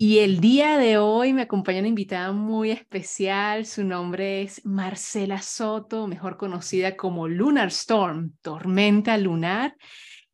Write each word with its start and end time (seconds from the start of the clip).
Y 0.00 0.18
el 0.20 0.38
día 0.40 0.78
de 0.78 0.96
hoy 0.96 1.32
me 1.32 1.42
acompaña 1.42 1.80
una 1.80 1.88
invitada 1.88 2.30
muy 2.30 2.70
especial. 2.70 3.66
Su 3.66 3.82
nombre 3.82 4.42
es 4.42 4.64
Marcela 4.64 5.42
Soto, 5.42 6.06
mejor 6.06 6.36
conocida 6.36 6.96
como 6.96 7.26
Lunar 7.26 7.66
Storm, 7.68 8.32
tormenta 8.40 9.18
lunar. 9.18 9.76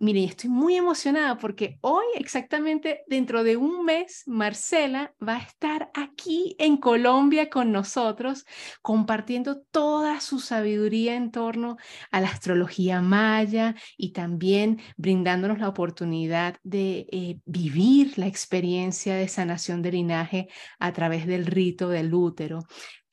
Mire, 0.00 0.24
estoy 0.24 0.50
muy 0.50 0.74
emocionada 0.74 1.38
porque 1.38 1.78
hoy, 1.80 2.04
exactamente 2.16 3.04
dentro 3.06 3.44
de 3.44 3.56
un 3.56 3.84
mes, 3.84 4.24
Marcela 4.26 5.14
va 5.26 5.36
a 5.36 5.42
estar 5.42 5.90
aquí 5.94 6.56
en 6.58 6.78
Colombia 6.78 7.48
con 7.48 7.70
nosotros, 7.70 8.44
compartiendo 8.82 9.62
toda 9.70 10.20
su 10.20 10.40
sabiduría 10.40 11.14
en 11.14 11.30
torno 11.30 11.76
a 12.10 12.20
la 12.20 12.28
astrología 12.28 13.00
maya 13.02 13.76
y 13.96 14.12
también 14.12 14.80
brindándonos 14.96 15.60
la 15.60 15.68
oportunidad 15.68 16.56
de 16.64 17.06
eh, 17.12 17.38
vivir 17.44 18.18
la 18.18 18.26
experiencia 18.26 19.14
de 19.14 19.28
sanación 19.28 19.80
de 19.80 19.92
linaje 19.92 20.48
a 20.80 20.92
través 20.92 21.24
del 21.26 21.46
rito 21.46 21.88
del 21.88 22.12
útero. 22.12 22.64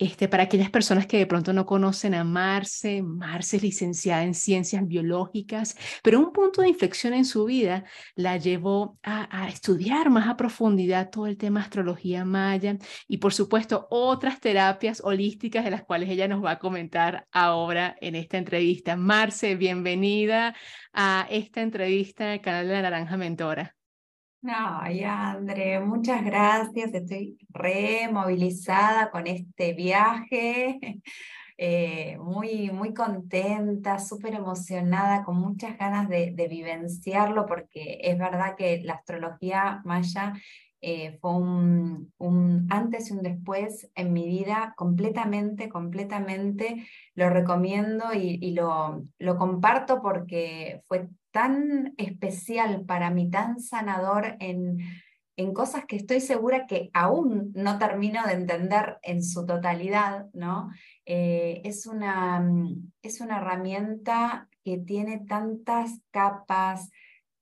Este, 0.02 0.28
para 0.28 0.42
aquellas 0.42 0.72
personas 0.72 1.06
que 1.06 1.20
de 1.20 1.28
pronto 1.28 1.54
no 1.54 1.68
conocen 1.68 2.16
a 2.16 2.24
Marce, 2.24 3.04
Marce 3.04 3.58
es 3.58 3.62
licenciada 3.62 4.24
en 4.24 4.34
ciencias 4.34 4.88
biológicas, 4.88 5.78
pero 6.02 6.20
un 6.20 6.34
punto 6.34 6.64
de 6.64 6.70
inflexión 6.70 7.14
en 7.14 7.24
su 7.24 7.46
vida 7.46 7.84
la 8.16 8.38
llevó 8.38 8.98
a, 9.04 9.44
a 9.44 9.48
estudiar 9.48 10.10
más 10.10 10.28
a 10.28 10.38
profundidad 10.38 11.12
todo 11.12 11.28
el 11.28 11.38
tema 11.38 11.62
astrología 11.62 12.26
maya 12.26 12.78
y 13.08 13.18
por 13.18 13.32
supuesto 13.32 13.86
otras 13.92 14.40
terapias 14.40 15.02
holísticas 15.04 15.64
de 15.66 15.70
las 15.70 15.84
cuales 15.84 16.10
ella 16.10 16.28
nos 16.28 16.44
va 16.44 16.54
a 16.54 16.60
comentar 16.60 17.28
ahora 17.32 17.96
en 18.02 18.16
esta 18.16 18.40
entrevista. 18.40 18.96
Marce, 18.96 19.56
bienvenida 19.56 20.56
a 20.94 21.28
esta 21.30 21.62
entrevista 21.62 22.26
en 22.26 22.32
el 22.32 22.42
canal 22.42 22.68
de 22.68 22.74
la 22.74 22.82
Naranja 22.82 23.18
Mentora. 23.18 23.76
Ay, 24.44 25.04
André, 25.04 25.80
muchas 25.80 26.24
gracias. 26.26 26.92
Estoy 26.94 27.38
removilizada 27.50 29.12
con 29.12 29.28
este 29.28 29.74
viaje, 29.74 30.80
eh, 31.58 32.18
muy, 32.18 32.72
muy 32.72 32.92
contenta, 32.94 34.00
súper 34.00 34.34
emocionada, 34.34 35.24
con 35.24 35.38
muchas 35.38 35.78
ganas 35.78 36.10
de, 36.10 36.34
vivenciarlo, 36.50 37.46
porque 37.46 38.00
es 38.02 38.18
verdad 38.18 38.56
que 38.58 38.82
la 38.84 38.94
astrología 38.94 39.82
maya 39.86 40.34
eh, 40.82 41.20
fue 41.22 41.36
un, 41.36 42.68
antes 42.70 43.10
y 43.10 43.14
un 43.14 43.22
después 43.22 43.90
en 43.94 44.14
mi 44.14 44.28
vida, 44.28 44.74
completamente, 44.76 45.70
completamente. 45.70 46.88
Lo 47.14 47.30
recomiendo 47.30 48.14
y, 48.14 48.52
lo, 48.52 49.06
comparto 49.38 50.02
porque 50.02 50.82
fue 50.88 51.08
tan 51.32 51.94
especial 51.98 52.84
para 52.86 53.12
mí, 53.12 53.30
tan 53.30 53.60
sanador 53.60 54.36
en, 54.40 54.80
cosas 55.56 55.86
que 55.86 55.96
estoy 55.96 56.22
segura 56.22 56.68
que 56.68 56.92
aún 56.94 57.52
no 57.56 57.80
termino 57.80 58.24
de 58.28 58.34
entender 58.34 59.00
en 59.02 59.24
su 59.24 59.44
totalidad, 59.44 60.28
¿no? 60.34 60.70
Eh, 61.08 61.62
es, 61.64 61.88
una, 61.88 62.48
es 63.02 63.22
una 63.22 63.38
herramienta 63.38 64.48
que 64.64 64.78
tiene 64.78 65.26
tantas 65.28 66.00
capas, 66.12 66.92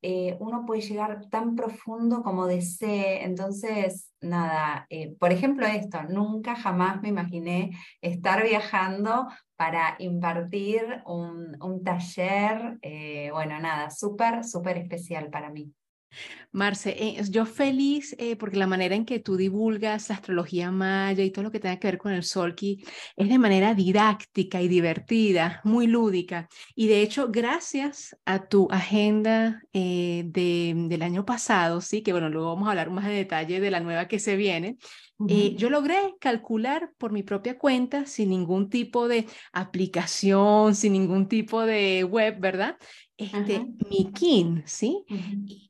eh, 0.02 0.38
uno 0.39 0.66
puede 0.66 0.81
llegar 0.81 1.28
tan 1.30 1.55
profundo 1.55 2.22
como 2.23 2.47
desee. 2.47 3.23
Entonces, 3.23 4.11
nada, 4.22 4.86
eh, 4.89 5.16
por 5.19 5.31
ejemplo 5.31 5.66
esto, 5.67 6.03
nunca 6.03 6.55
jamás 6.55 7.02
me 7.02 7.09
imaginé 7.09 7.72
estar 8.02 8.44
viajando 8.44 9.27
para 9.55 9.95
impartir 10.00 11.03
un, 11.05 11.83
taller, 11.83 12.77
eh, 12.81 13.30
bueno, 13.33 13.59
nada, 13.59 13.89
súper, 13.89 14.44
súper 14.45 14.77
especial 14.77 15.30
para 15.30 15.50
mí. 15.50 15.73
Marce, 16.52 16.95
eh, 16.97 17.21
yo 17.29 17.45
feliz 17.45 18.15
eh, 18.17 18.35
porque 18.35 18.57
la 18.57 18.65
manera 18.65 18.95
en 18.95 19.05
que 19.05 19.19
tú 19.19 19.38
divulgas 19.38 20.09
la 20.09 20.15
astrología 20.15 20.71
maya 20.71 21.23
y 21.23 21.31
todo 21.31 21.43
lo 21.43 21.52
que 21.52 21.59
tenga 21.59 21.77
que 21.77 21.88
ver 21.88 21.97
con 21.99 22.11
el 22.11 22.23
Solki 22.23 22.83
es 23.15 23.29
de 23.29 23.38
manera 23.38 23.75
didáctica 23.75 24.61
y 24.61 24.67
divertida, 24.67 25.61
muy 25.64 25.86
lúdica. 25.86 26.49
Y 26.75 26.87
de 26.87 27.02
hecho, 27.02 27.27
gracias 27.30 28.17
a 28.25 28.48
tu 28.48 28.67
agenda 28.71 29.61
eh, 29.73 30.23
de, 30.25 30.73
del 30.75 31.03
año 31.03 31.25
pasado, 31.25 31.81
sí, 31.81 32.02
que 32.02 32.14
bueno, 32.14 32.30
luego 32.30 32.55
vamos 32.55 32.67
a 32.67 32.71
hablar 32.71 32.89
más 32.89 33.05
de 33.05 33.14
detalle 33.14 33.59
de 33.59 33.71
la 33.71 33.80
nueva 33.80 34.08
que 34.08 34.19
se 34.19 34.36
viene. 34.36 34.77
yo 35.58 35.69
logré 35.69 36.15
calcular 36.19 36.92
por 36.98 37.11
mi 37.11 37.23
propia 37.23 37.58
cuenta, 37.58 38.05
sin 38.05 38.30
ningún 38.30 38.69
tipo 38.69 39.08
de 39.08 39.27
aplicación, 39.52 40.75
sin 40.75 40.93
ningún 40.93 41.27
tipo 41.27 41.65
de 41.65 42.05
web, 42.05 42.39
¿verdad? 42.39 42.77
Este, 43.19 43.65
mi 43.89 44.13
kin, 44.13 44.63
¿sí? 44.65 45.03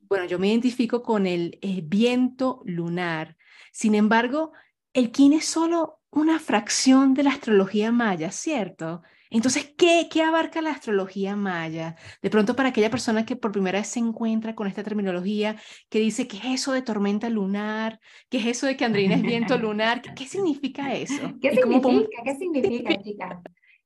bueno, 0.08 0.24
yo 0.24 0.38
me 0.38 0.46
identifico 0.46 1.02
con 1.02 1.26
el 1.26 1.58
eh, 1.62 1.82
viento 1.84 2.62
lunar. 2.64 3.36
Sin 3.72 3.96
embargo, 3.96 4.52
el 4.92 5.10
kin 5.10 5.32
es 5.32 5.46
solo 5.46 5.98
una 6.10 6.38
fracción 6.38 7.12
de 7.12 7.24
la 7.24 7.30
astrología 7.30 7.90
maya, 7.90 8.30
¿cierto? 8.30 9.02
Entonces, 9.30 9.74
¿qué, 9.76 10.08
¿qué 10.08 10.22
abarca 10.22 10.62
la 10.62 10.70
astrología 10.70 11.34
maya? 11.34 11.96
De 12.22 12.30
pronto, 12.30 12.54
para 12.54 12.68
aquella 12.68 12.90
persona 12.90 13.26
que 13.26 13.34
por 13.34 13.50
primera 13.50 13.80
vez 13.80 13.88
se 13.88 13.98
encuentra 13.98 14.54
con 14.54 14.68
esta 14.68 14.84
terminología, 14.84 15.56
que 15.88 15.98
dice, 15.98 16.28
¿qué 16.28 16.36
es 16.36 16.44
eso 16.44 16.72
de 16.72 16.82
tormenta 16.82 17.28
lunar? 17.28 17.98
¿Qué 18.28 18.38
es 18.38 18.46
eso 18.46 18.66
de 18.66 18.76
que 18.76 18.84
Andreina 18.84 19.16
es 19.16 19.22
viento 19.22 19.58
lunar? 19.58 20.02
¿Qué, 20.02 20.26
significa 20.26 20.94
eso? 20.94 21.34
¿Qué 21.40 21.50
significa? 21.50 22.22
¿Qué 22.24 22.36
significa, 22.36 23.02
chicas? 23.02 23.38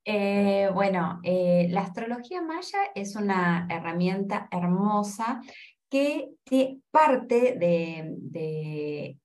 Eh, 0.04 0.69
bueno, 0.75 1.20
eh, 1.22 1.66
la 1.70 1.81
astrología 1.81 2.42
maya 2.42 2.78
es 2.94 3.16
una 3.16 3.66
herramienta 3.70 4.48
hermosa 4.50 5.41
que, 5.88 6.31
parte 6.91 7.56
de, 7.56 9.16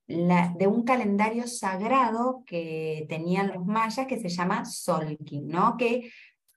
un 0.68 0.84
calendario 0.84 1.48
sagrado 1.48 2.44
que 2.46 3.06
tenían 3.10 3.48
los 3.54 3.66
mayas 3.66 4.08
que 4.08 4.20
se 4.20 4.30
llama 4.30 4.66
Solkin, 4.66 5.48
¿no? 5.48 5.78
que 5.78 6.12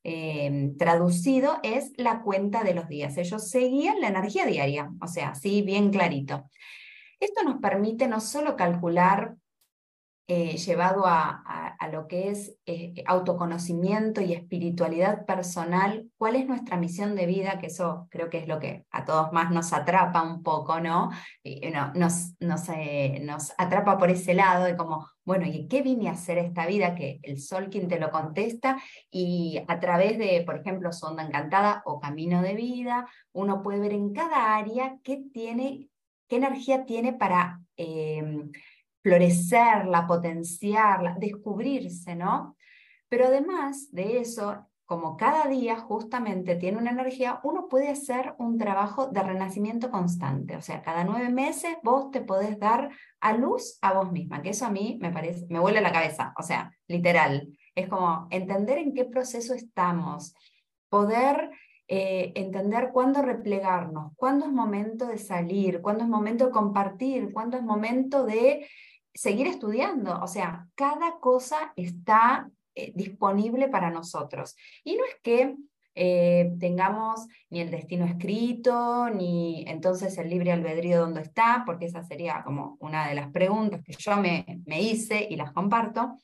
em, 0.05 0.77
traducido 0.77 1.59
es 1.63 1.93
la 1.97 2.23
cuenta 2.23 2.63
de 2.63 2.75
los 2.75 2.89
días. 2.89 3.17
Ellos 3.17 3.49
seguían 3.49 4.01
la 4.01 4.09
energía 4.09 4.47
diaria, 4.47 4.91
o 5.01 5.09
sea, 5.09 5.31
así 5.31 5.63
bien 5.63 5.91
clarito. 5.91 6.51
Esto 7.19 7.43
nos 7.45 7.59
permite 7.61 8.07
no 8.09 8.21
solo 8.21 8.57
calcular 8.57 9.37
eh, 10.35 10.57
llevado 10.57 11.03
a, 11.05 11.45
lo 11.93 12.09
que 12.09 12.31
es 12.31 12.57
eh, 12.65 12.95
autoconocimiento 13.05 14.23
y 14.23 14.33
espiritualidad 14.33 15.27
personal, 15.27 16.09
cuál 16.17 16.37
es 16.37 16.47
nuestra 16.47 16.79
misión 16.79 17.15
de 17.17 17.27
vida, 17.27 17.59
que 17.59 17.67
eso 17.67 18.07
creo 18.11 18.31
que 18.31 18.39
es 18.39 18.49
lo 18.49 18.59
que 18.59 18.87
a 18.91 19.05
todos 19.05 19.31
más 19.33 19.51
nos 19.51 19.75
atrapa 19.75 20.23
un 20.23 20.43
poco, 20.43 20.81
¿no? 20.81 21.11
nos, 21.95 22.35
nos, 22.41 22.69
eh, 22.71 23.21
nos 23.25 23.53
atrapa 23.59 23.99
por 23.99 24.09
ese 24.09 24.33
lado 24.33 24.65
de 24.65 24.75
como, 24.75 25.07
bueno, 25.27 25.45
¿y 25.47 25.69
qué 25.69 25.83
vine 25.83 26.09
a 26.09 26.13
hacer 26.13 26.39
esta 26.39 26.67
vida? 26.67 26.95
Que 26.95 27.21
el 27.25 27.39
sol 27.39 27.69
quien 27.69 27.89
te 27.89 28.01
lo 28.01 28.11
contesta 28.11 28.81
y 29.11 29.61
a 29.69 29.81
través 29.81 30.17
de, 30.17 30.45
por 30.47 30.57
ejemplo, 30.57 30.93
su 30.93 31.05
onda 31.05 31.27
encantada 31.27 31.83
o 31.85 32.01
camino 32.01 32.41
de 32.41 32.55
vida, 32.55 33.07
uno 33.33 33.63
puede 33.63 33.81
ver 33.81 33.93
en 33.93 34.15
cada 34.15 34.57
área 34.57 34.97
qué 35.05 35.23
tiene, 35.31 35.91
qué 36.27 36.37
energía 36.37 36.87
tiene 36.87 37.13
para 37.13 37.61
florecerla, 39.03 40.07
potenciarla, 40.07 41.17
descubrirse, 41.19 42.15
¿no? 42.15 42.57
Pero 43.09 43.27
además 43.27 43.91
de 43.93 44.21
eso, 44.21 44.67
como 44.85 45.17
cada 45.17 45.49
día 45.49 45.77
justamente 45.77 46.57
tiene 46.57 46.79
una 46.79 46.91
energía, 46.91 47.41
uno 47.45 47.69
puede 47.69 47.89
hacer 47.89 48.35
un 48.39 48.59
trabajo 48.59 49.09
de 49.09 49.23
renacimiento 49.23 49.91
constante. 49.91 50.57
O 50.57 50.63
sea, 50.63 50.83
cada 50.83 51.05
nueve 51.05 51.31
meses 51.31 51.77
vos 51.83 52.11
te 52.11 52.21
podés 52.21 52.59
dar 52.59 52.91
a 53.21 53.33
luz 53.33 53.79
a 53.81 53.93
vos 53.93 54.13
misma, 54.13 54.43
que 54.43 54.51
eso 54.51 54.67
a 54.67 54.71
mí 54.71 54.99
me 55.01 55.11
parece, 55.11 55.47
me 55.49 55.61
vuelve 55.61 55.81
la 55.81 55.93
cabeza. 55.93 56.35
O 56.39 56.43
sea, 56.43 56.73
literal. 56.89 57.49
Es 57.75 57.89
como 57.89 58.27
entender 58.31 58.79
en 58.79 58.93
qué 58.93 59.07
proceso 59.07 59.55
estamos, 59.55 60.35
poder 60.91 61.51
eh, 61.89 62.33
entender 62.37 62.91
cuándo 62.93 63.23
replegarnos, 63.23 64.13
cuándo 64.17 64.47
es 64.47 64.53
momento 64.53 65.07
de 65.07 65.19
salir, 65.19 65.81
cuándo 65.81 66.05
es 66.05 66.11
momento 66.11 66.47
de 66.47 66.51
compartir, 66.51 67.33
cuándo 67.33 67.57
es 67.57 67.63
momento 67.63 68.25
de 68.25 68.67
seguir 69.15 69.47
estudiando. 69.47 70.21
O 70.23 70.27
sea, 70.27 70.69
cada 70.75 71.19
cosa 71.21 71.73
está 71.77 72.51
eh, 72.75 72.93
disponible 72.95 73.69
para 73.69 73.91
nosotros. 73.91 74.57
Y 74.85 74.97
no 74.97 75.05
es 75.05 75.17
que 75.23 75.57
eh, 75.95 76.55
tengamos 76.59 77.27
ni 77.51 77.61
el 77.61 77.71
destino 77.71 78.07
escrito, 78.07 79.11
ni 79.11 79.65
entonces 79.67 80.17
el 80.17 80.31
libre 80.31 80.53
albedrío 80.53 81.01
dónde 81.01 81.21
está, 81.21 81.65
porque 81.67 81.87
esa 81.87 82.03
sería 82.03 82.43
como 82.45 82.77
una 82.81 83.09
de 83.09 83.15
las 83.15 83.31
preguntas 83.31 83.83
que 83.85 83.93
yo 83.99 84.17
me, 84.17 84.63
me 84.65 84.81
hice 84.81 85.27
y 85.29 85.37
las 85.37 85.53
comparto, 85.53 86.17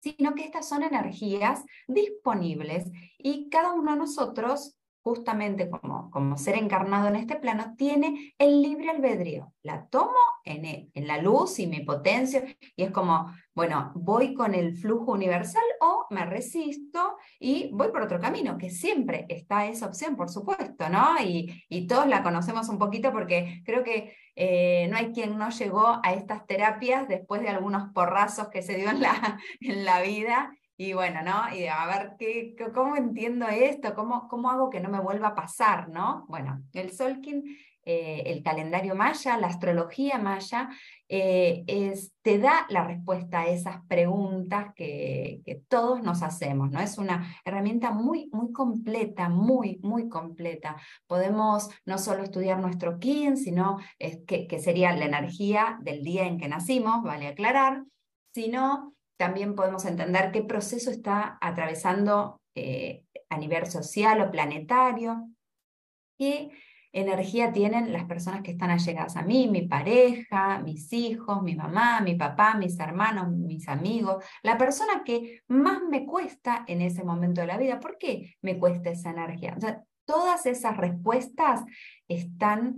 sino 0.00 0.34
que 0.34 0.44
estas 0.44 0.68
son 0.68 0.82
energías 0.82 1.64
disponibles 1.88 2.84
y 3.18 3.48
cada 3.48 3.72
uno 3.72 3.92
de 3.92 3.98
nosotros 3.98 4.76
justamente 5.04 5.68
como, 5.68 6.10
como 6.10 6.38
ser 6.38 6.56
encarnado 6.56 7.08
en 7.08 7.16
este 7.16 7.36
plano, 7.36 7.74
tiene 7.76 8.34
el 8.38 8.62
libre 8.62 8.88
albedrío. 8.88 9.52
La 9.62 9.86
tomo 9.86 10.16
en, 10.44 10.64
e, 10.64 10.88
en 10.94 11.06
la 11.06 11.20
luz 11.20 11.58
y 11.58 11.66
me 11.66 11.82
potencio 11.82 12.42
y 12.74 12.82
es 12.82 12.90
como, 12.90 13.30
bueno, 13.54 13.92
voy 13.94 14.32
con 14.32 14.54
el 14.54 14.78
flujo 14.78 15.12
universal 15.12 15.62
o 15.82 16.06
me 16.08 16.24
resisto 16.24 17.16
y 17.38 17.70
voy 17.74 17.88
por 17.88 18.00
otro 18.00 18.18
camino, 18.18 18.56
que 18.56 18.70
siempre 18.70 19.26
está 19.28 19.66
esa 19.66 19.86
opción, 19.86 20.16
por 20.16 20.30
supuesto, 20.30 20.88
¿no? 20.88 21.16
Y, 21.22 21.64
y 21.68 21.86
todos 21.86 22.06
la 22.06 22.22
conocemos 22.22 22.70
un 22.70 22.78
poquito 22.78 23.12
porque 23.12 23.62
creo 23.66 23.84
que 23.84 24.16
eh, 24.36 24.88
no 24.90 24.96
hay 24.96 25.12
quien 25.12 25.36
no 25.36 25.50
llegó 25.50 26.00
a 26.02 26.14
estas 26.14 26.46
terapias 26.46 27.08
después 27.08 27.42
de 27.42 27.50
algunos 27.50 27.92
porrazos 27.92 28.48
que 28.48 28.62
se 28.62 28.76
dio 28.76 28.88
en 28.88 29.02
la, 29.02 29.38
en 29.60 29.84
la 29.84 30.00
vida 30.00 30.50
y 30.76 30.92
bueno, 30.92 31.22
¿no? 31.22 31.54
Y 31.54 31.66
a 31.66 31.86
ver, 31.86 32.16
¿qué, 32.18 32.56
¿cómo 32.74 32.96
entiendo 32.96 33.46
esto? 33.48 33.94
¿Cómo, 33.94 34.26
¿Cómo 34.28 34.50
hago 34.50 34.70
que 34.70 34.80
no 34.80 34.88
me 34.88 35.00
vuelva 35.00 35.28
a 35.28 35.34
pasar, 35.34 35.88
¿no? 35.88 36.24
Bueno, 36.28 36.62
el 36.72 36.90
Solkin, 36.90 37.44
eh, 37.84 38.24
el 38.26 38.42
calendario 38.42 38.96
maya, 38.96 39.36
la 39.38 39.48
astrología 39.48 40.18
maya, 40.18 40.70
eh, 41.08 41.62
es, 41.68 42.12
te 42.22 42.38
da 42.38 42.66
la 42.70 42.84
respuesta 42.84 43.42
a 43.42 43.46
esas 43.46 43.84
preguntas 43.86 44.72
que, 44.74 45.42
que, 45.44 45.62
todos 45.68 46.02
nos 46.02 46.22
hacemos, 46.22 46.70
¿no? 46.70 46.80
Es 46.80 46.98
una 46.98 47.36
herramienta 47.44 47.92
muy, 47.92 48.28
muy 48.32 48.50
completa, 48.52 49.28
muy, 49.28 49.78
muy 49.82 50.08
completa. 50.08 50.76
Podemos 51.06 51.68
no 51.84 51.98
solo 51.98 52.24
estudiar 52.24 52.58
nuestro 52.58 52.98
kin, 52.98 53.36
sino 53.36 53.78
que, 53.98 54.48
que 54.48 54.58
sería 54.58 54.96
la 54.96 55.04
energía 55.04 55.78
del 55.82 56.02
día 56.02 56.26
en 56.26 56.38
que 56.38 56.48
nacimos, 56.48 57.02
vale 57.04 57.28
aclarar, 57.28 57.84
sino 58.32 58.94
también 59.16 59.54
podemos 59.54 59.84
entender 59.84 60.32
qué 60.32 60.42
proceso 60.42 60.90
está 60.90 61.38
atravesando 61.40 62.40
eh, 62.54 63.04
a 63.28 63.36
nivel 63.36 63.66
social 63.66 64.20
o 64.20 64.30
planetario, 64.30 65.28
qué 66.18 66.50
energía 66.92 67.52
tienen 67.52 67.92
las 67.92 68.04
personas 68.04 68.42
que 68.42 68.52
están 68.52 68.70
allegadas 68.70 69.16
a 69.16 69.22
mí, 69.22 69.48
mi 69.48 69.62
pareja, 69.62 70.60
mis 70.60 70.92
hijos, 70.92 71.42
mi 71.42 71.56
mamá, 71.56 72.00
mi 72.00 72.14
papá, 72.14 72.54
mis 72.54 72.78
hermanos, 72.78 73.30
mis 73.30 73.68
amigos, 73.68 74.24
la 74.42 74.56
persona 74.56 75.02
que 75.04 75.42
más 75.48 75.82
me 75.90 76.06
cuesta 76.06 76.64
en 76.68 76.80
ese 76.80 77.02
momento 77.02 77.40
de 77.40 77.48
la 77.48 77.58
vida. 77.58 77.80
¿Por 77.80 77.98
qué 77.98 78.36
me 78.42 78.58
cuesta 78.58 78.90
esa 78.90 79.10
energía? 79.10 79.56
todas 80.06 80.44
esas 80.44 80.76
respuestas 80.76 81.62
están 82.08 82.76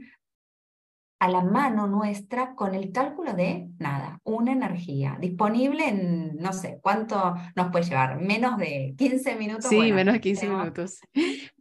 a 1.18 1.28
la 1.28 1.40
mano 1.40 1.86
nuestra 1.86 2.54
con 2.54 2.74
el 2.74 2.92
cálculo 2.92 3.32
de 3.32 3.68
nada, 3.78 4.20
una 4.24 4.52
energía 4.52 5.16
disponible 5.18 5.88
en, 5.88 6.36
no 6.36 6.52
sé, 6.52 6.78
¿cuánto 6.82 7.34
nos 7.54 7.70
puede 7.70 7.86
llevar? 7.86 8.20
Menos 8.20 8.58
de 8.58 8.94
15 8.98 9.36
minutos. 9.36 9.66
Sí, 9.70 9.92
menos 9.92 10.14
de 10.14 10.20
15 10.20 10.48
minutos. 10.48 11.00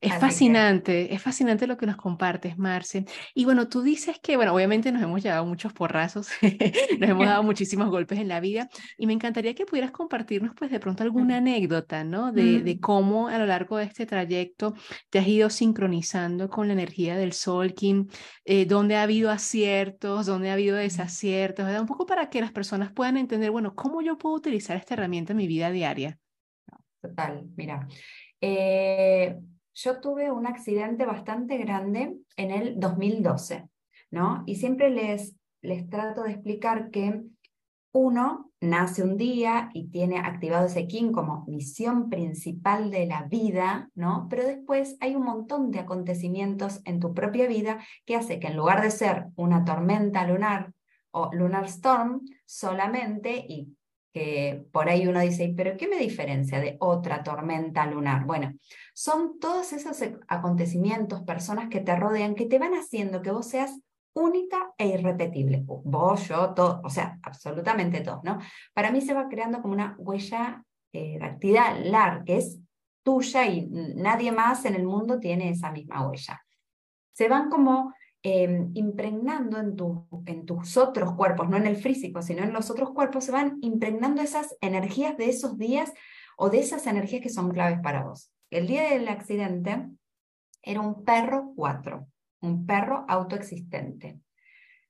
Es 0.02 0.14
fascinante, 0.20 1.14
es 1.14 1.22
fascinante 1.22 1.68
lo 1.68 1.78
que 1.78 1.86
nos 1.86 1.96
compartes, 1.96 2.58
Marce. 2.58 3.06
Y 3.34 3.46
bueno, 3.46 3.70
tú 3.70 3.82
dices 3.82 4.20
que, 4.22 4.36
bueno, 4.36 4.54
obviamente 4.54 4.92
nos 4.92 5.02
hemos 5.02 5.24
llevado 5.24 5.46
muchos 5.46 5.72
porrazos, 5.72 6.28
nos 7.00 7.10
hemos 7.10 7.26
dado 7.26 7.44
muchísimos 7.44 7.90
golpes 7.90 8.20
en 8.20 8.28
la 8.28 8.42
vida 8.42 8.70
y 8.98 9.08
me 9.08 9.14
encantaría 9.14 9.56
que 9.56 9.66
pudieras 9.66 9.92
compartirnos 9.92 10.54
pues 10.56 10.70
de 10.70 10.80
pronto 10.80 11.04
alguna 11.04 11.38
anécdota, 11.38 12.04
¿no? 12.04 12.34
De, 12.34 12.62
de 12.62 12.80
cómo 12.80 13.30
a 13.30 13.38
lo 13.38 13.46
largo 13.46 13.78
de 13.78 13.86
este 13.86 14.06
trayecto 14.06 14.74
te 15.10 15.20
has 15.20 15.28
ido 15.28 15.50
sincronizando 15.50 16.50
con 16.50 16.68
la 16.68 16.74
energía 16.74 17.16
del 17.16 17.32
sol, 17.32 17.74
Kim, 17.74 18.08
eh, 18.44 18.66
donde 18.66 18.96
ha 18.96 19.04
habido 19.04 19.32
aciertos, 19.46 20.26
donde 20.26 20.50
ha 20.50 20.54
habido 20.54 20.76
desaciertos, 20.76 21.66
¿verdad? 21.66 21.82
Un 21.82 21.88
poco 21.88 22.06
para 22.06 22.30
que 22.30 22.42
las 22.42 22.52
personas 22.52 22.92
puedan 22.92 23.18
entender, 23.18 23.52
bueno, 23.52 23.76
¿cómo 23.76 24.02
yo 24.02 24.18
puedo 24.18 24.36
utilizar 24.36 24.76
esta 24.76 24.96
herramienta 24.96 25.34
en 25.34 25.38
mi 25.38 25.48
vida 25.48 25.70
diaria? 25.70 26.20
Total, 27.02 27.46
mira. 27.56 27.88
Eh, 28.42 29.38
yo 29.74 30.02
tuve 30.02 30.32
un 30.32 30.48
accidente 30.48 31.06
bastante 31.06 31.58
grande 31.58 32.16
en 32.36 32.52
el 32.52 32.80
2012, 32.80 33.68
¿no? 34.12 34.44
Y 34.48 34.56
siempre 34.56 34.90
les, 34.90 35.36
les 35.62 35.88
trato 35.90 36.24
de 36.24 36.32
explicar 36.32 36.90
que 36.90 37.22
uno 37.92 38.45
nace 38.62 39.04
un 39.04 39.18
día 39.18 39.70
y 39.74 39.90
tiene 39.90 40.20
activado 40.20 40.68
ese 40.68 40.88
kin 40.88 41.12
como 41.12 41.46
misión 41.48 42.10
principal 42.10 42.92
de 42.92 43.06
la 43.06 43.24
vida, 43.24 43.90
¿no? 43.96 44.28
Pero 44.30 44.46
después 44.46 44.98
hay 45.00 45.16
un 45.16 45.24
montón 45.24 45.72
de 45.72 45.80
acontecimientos 45.80 46.82
en 46.86 47.00
tu 47.00 47.14
propia 47.14 47.48
vida 47.48 47.80
que 48.06 48.16
hace 48.16 48.40
que 48.40 48.48
en 48.48 48.58
lugar 48.58 48.82
de 48.82 48.92
ser 48.92 49.28
una 49.36 49.66
tormenta 49.66 50.26
lunar 50.26 50.74
o 51.12 51.30
lunar 51.34 51.66
storm 51.66 52.22
solamente 52.46 53.46
y 53.48 53.76
que 54.14 54.66
por 54.72 54.88
ahí 54.88 55.08
uno 55.08 55.20
dice, 55.20 55.54
pero 55.58 55.76
¿qué 55.76 55.90
me 55.90 55.98
diferencia 55.98 56.62
de 56.62 56.78
otra 56.80 57.22
tormenta 57.22 57.86
lunar? 57.86 58.24
Bueno, 58.26 58.54
son 58.94 59.40
todos 59.40 59.74
esos 59.74 59.98
acontecimientos, 60.30 61.24
personas 61.24 61.68
que 61.68 61.82
te 61.82 61.98
rodean, 61.98 62.34
que 62.34 62.46
te 62.46 62.58
van 62.58 62.76
haciendo 62.76 63.22
que 63.22 63.32
vos 63.32 63.50
seas 63.50 63.78
única 64.16 64.74
e 64.78 64.88
irrepetible. 64.88 65.64
Vos, 65.66 66.28
yo, 66.28 66.54
todo, 66.54 66.82
o 66.84 66.90
sea, 66.90 67.20
absolutamente 67.22 68.02
todo, 68.02 68.22
¿no? 68.24 68.40
Para 68.74 68.92
mí 68.92 69.02
se 69.02 69.14
va 69.14 69.28
creando 69.28 69.62
como 69.62 69.74
una 69.74 69.96
huella 69.98 70.64
eh, 70.94 71.18
dactilar 71.20 72.24
que 72.24 72.38
es 72.38 72.60
tuya 73.04 73.46
y 73.46 73.68
nadie 73.68 74.32
más 74.32 74.66
en 74.66 74.76
el 74.76 74.86
mundo 74.86 75.20
tiene 75.20 75.50
esa 75.50 75.72
misma 75.72 76.08
huella. 76.08 76.42
Se 77.14 77.28
van 77.28 77.50
como 77.50 77.94
em, 78.24 78.72
impregnando 78.74 79.60
en, 79.60 79.76
tu, 79.76 80.08
en 80.26 80.46
tus 80.46 80.78
otros 80.78 81.14
cuerpos, 81.14 81.50
no 81.50 81.58
en 81.58 81.68
el 81.68 81.76
físico, 81.76 82.22
sino 82.22 82.44
en 82.44 82.54
los 82.54 82.72
otros 82.72 82.92
cuerpos, 82.92 83.26
se 83.26 83.32
van 83.32 83.58
impregnando 83.62 84.22
esas 84.22 84.56
energías 84.62 85.18
de 85.18 85.30
esos 85.30 85.58
días 85.58 85.94
o 86.38 86.50
de 86.50 86.60
esas 86.60 86.88
energías 86.88 87.22
que 87.22 87.30
son 87.30 87.52
claves 87.52 87.80
para 87.82 88.04
vos. 88.04 88.32
El 88.50 88.68
día 88.68 88.90
del 88.90 89.08
accidente 89.10 89.90
era 90.64 90.82
un 90.82 91.04
perro 91.04 91.52
4 91.56 92.08
un 92.46 92.66
perro 92.66 93.06
autoexistente. 93.08 94.20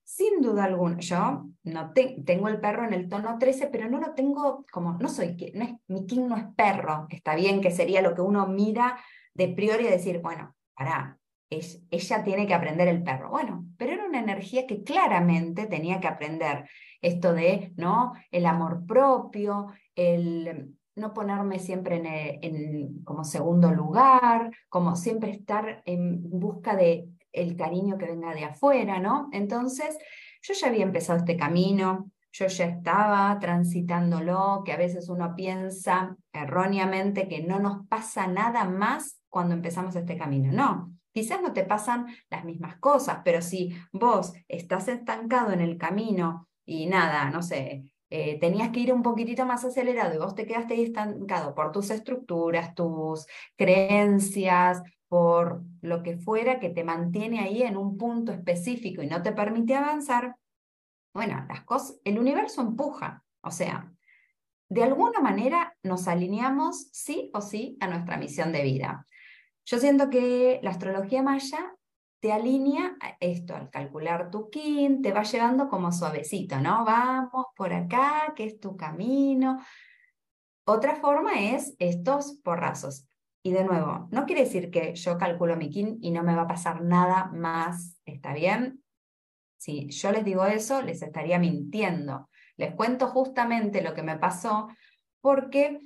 Sin 0.04 0.42
duda 0.42 0.66
alguna, 0.66 1.00
yo 1.00 1.48
no 1.64 1.92
tengo 1.94 2.48
el 2.48 2.60
perro 2.60 2.86
en 2.86 2.94
el 2.94 3.10
tono 3.10 3.38
13, 3.40 3.68
pero 3.68 3.90
no 3.90 4.00
lo 4.00 4.14
tengo 4.14 4.64
como, 4.72 4.94
no 5.00 5.10
soy, 5.10 5.36
no 5.56 5.64
es, 5.64 5.72
mi 5.88 6.06
king 6.06 6.28
no 6.28 6.38
es 6.38 6.46
perro, 6.56 7.08
está 7.10 7.34
bien 7.34 7.60
que 7.60 7.72
sería 7.72 8.04
lo 8.04 8.14
que 8.14 8.22
uno 8.22 8.46
mira 8.46 9.00
de 9.34 9.48
priori 9.48 9.86
y 9.86 9.90
decir, 9.90 10.22
bueno, 10.22 10.56
para, 10.76 11.18
es, 11.50 11.82
ella 11.90 12.24
tiene 12.24 12.46
que 12.46 12.54
aprender 12.54 12.88
el 12.88 13.04
perro. 13.04 13.30
Bueno, 13.30 13.66
pero 13.78 13.94
era 13.94 14.06
una 14.06 14.20
energía 14.20 14.68
que 14.68 14.84
claramente 14.84 15.66
tenía 15.66 16.00
que 16.00 16.08
aprender 16.08 16.70
esto 17.02 17.34
de, 17.34 17.74
¿no? 17.76 18.14
El 18.32 18.46
amor 18.46 18.86
propio, 18.86 19.68
el 19.96 20.76
no 20.96 21.14
ponerme 21.14 21.60
siempre 21.60 22.40
en, 22.42 23.04
como 23.04 23.24
segundo 23.24 23.72
lugar, 23.72 24.52
como 24.70 24.96
siempre 24.96 25.32
estar 25.32 25.82
en 25.86 26.22
busca 26.30 26.76
de 26.76 27.10
el 27.36 27.56
cariño 27.56 27.98
que 27.98 28.08
venga 28.08 28.34
de 28.34 28.46
afuera, 28.46 29.00
¿no? 29.00 29.30
Entonces, 29.32 29.98
yo 30.42 30.54
ya 30.54 30.68
había 30.68 30.84
empezado 30.84 31.20
este 31.20 31.38
camino, 31.38 32.12
yo 32.32 32.48
ya 32.48 32.66
estaba 32.66 33.38
transitándolo, 33.40 34.64
que 34.66 34.74
a 34.74 34.78
veces 34.78 35.08
uno 35.10 35.36
piensa 35.36 36.18
erróneamente 36.34 37.28
que 37.28 37.42
no 37.42 37.60
nos 37.60 37.88
pasa 37.88 38.28
nada 38.28 38.66
más 38.66 39.22
cuando 39.30 39.54
empezamos 39.54 39.96
este 39.96 40.18
camino. 40.18 40.52
No, 40.52 40.94
quizás 41.14 41.42
no 41.42 41.54
te 41.54 41.64
pasan 41.64 42.08
las 42.30 42.44
mismas 42.44 42.78
cosas, 42.78 43.20
pero 43.24 43.42
si 43.42 43.76
vos 43.94 44.34
estás 44.50 44.88
estancado 44.90 45.54
en 45.54 45.62
el 45.62 45.78
camino 45.78 46.50
y 46.66 46.88
nada, 46.88 47.30
no 47.30 47.42
sé, 47.42 47.84
eh, 48.10 48.38
tenías 48.40 48.70
que 48.72 48.82
ir 48.82 48.94
un 48.94 49.02
poquitito 49.02 49.46
más 49.46 49.66
acelerado 49.66 50.14
y 50.14 50.18
vos 50.18 50.36
te 50.36 50.46
quedaste 50.46 50.74
ahí 50.74 50.84
estancado 50.84 51.56
por 51.56 51.72
tus 51.72 51.90
estructuras, 51.90 52.76
tus 52.76 53.26
creencias, 53.56 54.82
por 55.08 55.64
lo 55.82 56.04
que 56.04 56.18
fuera 56.18 56.60
que 56.60 56.70
te 56.70 56.84
mantiene 56.84 57.40
ahí 57.40 57.64
en 57.64 57.78
un 57.78 57.98
punto 57.98 58.32
específico 58.32 59.02
y 59.02 59.08
no 59.08 59.22
te 59.22 59.32
permite 59.32 59.76
avanzar, 59.76 60.36
bueno, 61.14 61.46
las 61.48 61.64
cosas, 61.64 62.00
el 62.04 62.20
universo 62.20 62.62
empuja, 62.62 63.24
o 63.42 63.52
sea, 63.52 63.92
de 64.70 64.84
alguna 64.84 65.20
manera 65.22 65.78
nos 65.84 66.08
alineamos 66.08 66.90
sí 66.92 67.30
o 67.34 67.42
sí 67.42 67.78
a 67.80 67.88
nuestra 67.88 68.18
misión 68.18 68.52
de 68.52 68.64
vida. 68.64 69.08
Yo 69.66 69.80
siento 69.80 70.10
que 70.10 70.60
la 70.64 70.72
astrología 70.72 71.24
maya 71.24 71.76
te 72.20 72.32
alinea 72.32 72.98
a 73.02 73.18
esto, 73.20 73.56
al 73.56 73.70
calcular 73.70 74.32
tu 74.32 74.50
kin, 74.50 75.02
te 75.02 75.12
va 75.12 75.24
llevando 75.24 75.70
como 75.70 75.92
suavecito, 75.92 76.60
¿no? 76.60 76.84
Vamos 76.84 77.46
por 77.56 77.72
acá, 77.72 78.34
que 78.36 78.46
es 78.46 78.60
tu 78.60 78.76
camino. 78.76 79.60
Otra 80.66 80.96
forma 80.96 81.40
es 81.40 81.76
estos 81.78 82.40
porrazos. 82.44 83.08
Y 83.46 83.52
de 83.52 83.64
nuevo, 83.64 84.08
no 84.10 84.26
quiere 84.26 84.42
decir 84.42 84.72
que 84.72 84.96
yo 84.96 85.20
calculo 85.20 85.56
mi 85.56 85.70
kin 85.70 86.00
y 86.02 86.10
no 86.10 86.24
me 86.24 86.34
va 86.34 86.42
a 86.42 86.48
pasar 86.48 86.82
nada 86.82 87.30
más, 87.32 87.96
¿está 88.04 88.34
bien? 88.34 88.84
Si 89.56 89.88
yo 89.92 90.12
les 90.12 90.26
digo 90.26 90.48
eso, 90.48 90.82
les 90.82 91.04
estaría 91.04 91.38
mintiendo. 91.38 92.28
Les 92.58 92.74
cuento 92.74 93.06
justamente 93.06 93.84
lo 93.84 93.94
que 93.94 94.02
me 94.02 94.18
pasó 94.18 94.70
porque 95.22 95.80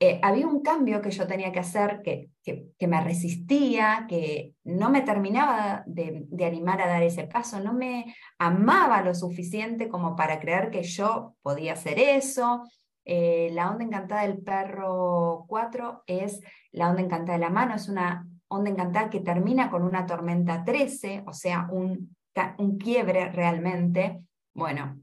eh, 0.00 0.18
había 0.24 0.48
un 0.48 0.60
cambio 0.60 1.00
que 1.00 1.12
yo 1.12 1.28
tenía 1.28 1.52
que 1.52 1.60
hacer, 1.60 2.02
que, 2.02 2.30
que, 2.42 2.88
me 2.88 3.00
resistía, 3.00 4.06
que 4.08 4.54
no 4.64 4.90
me 4.90 5.02
terminaba 5.02 5.84
de, 5.86 6.24
de, 6.26 6.44
animar 6.44 6.82
a 6.82 6.88
dar 6.88 7.04
ese 7.04 7.28
paso, 7.28 7.60
no 7.60 7.74
me 7.74 8.12
amaba 8.40 9.02
lo 9.02 9.14
suficiente 9.14 9.88
como 9.88 10.16
para 10.16 10.40
creer 10.40 10.68
que 10.68 10.82
yo 10.82 11.36
podía 11.42 11.74
hacer 11.74 12.00
eso, 12.00 12.64
eh, 13.04 13.50
la 13.52 13.70
onda 13.70 13.84
encantada 13.84 14.22
del 14.22 14.38
perro 14.38 15.44
4 15.48 16.04
es 16.06 16.40
la 16.72 16.90
onda 16.90 17.02
encantada 17.02 17.38
de 17.38 17.44
la 17.44 17.50
mano, 17.50 17.74
es 17.74 17.88
una 17.88 18.26
onda 18.48 18.70
encantada 18.70 19.10
que 19.10 19.20
termina 19.20 19.70
con 19.70 19.82
una 19.82 20.06
tormenta 20.06 20.64
13, 20.64 21.24
o 21.26 21.32
sea, 21.32 21.68
un, 21.70 22.16
un 22.58 22.78
quiebre 22.78 23.30
realmente. 23.30 24.22
Bueno, 24.54 25.00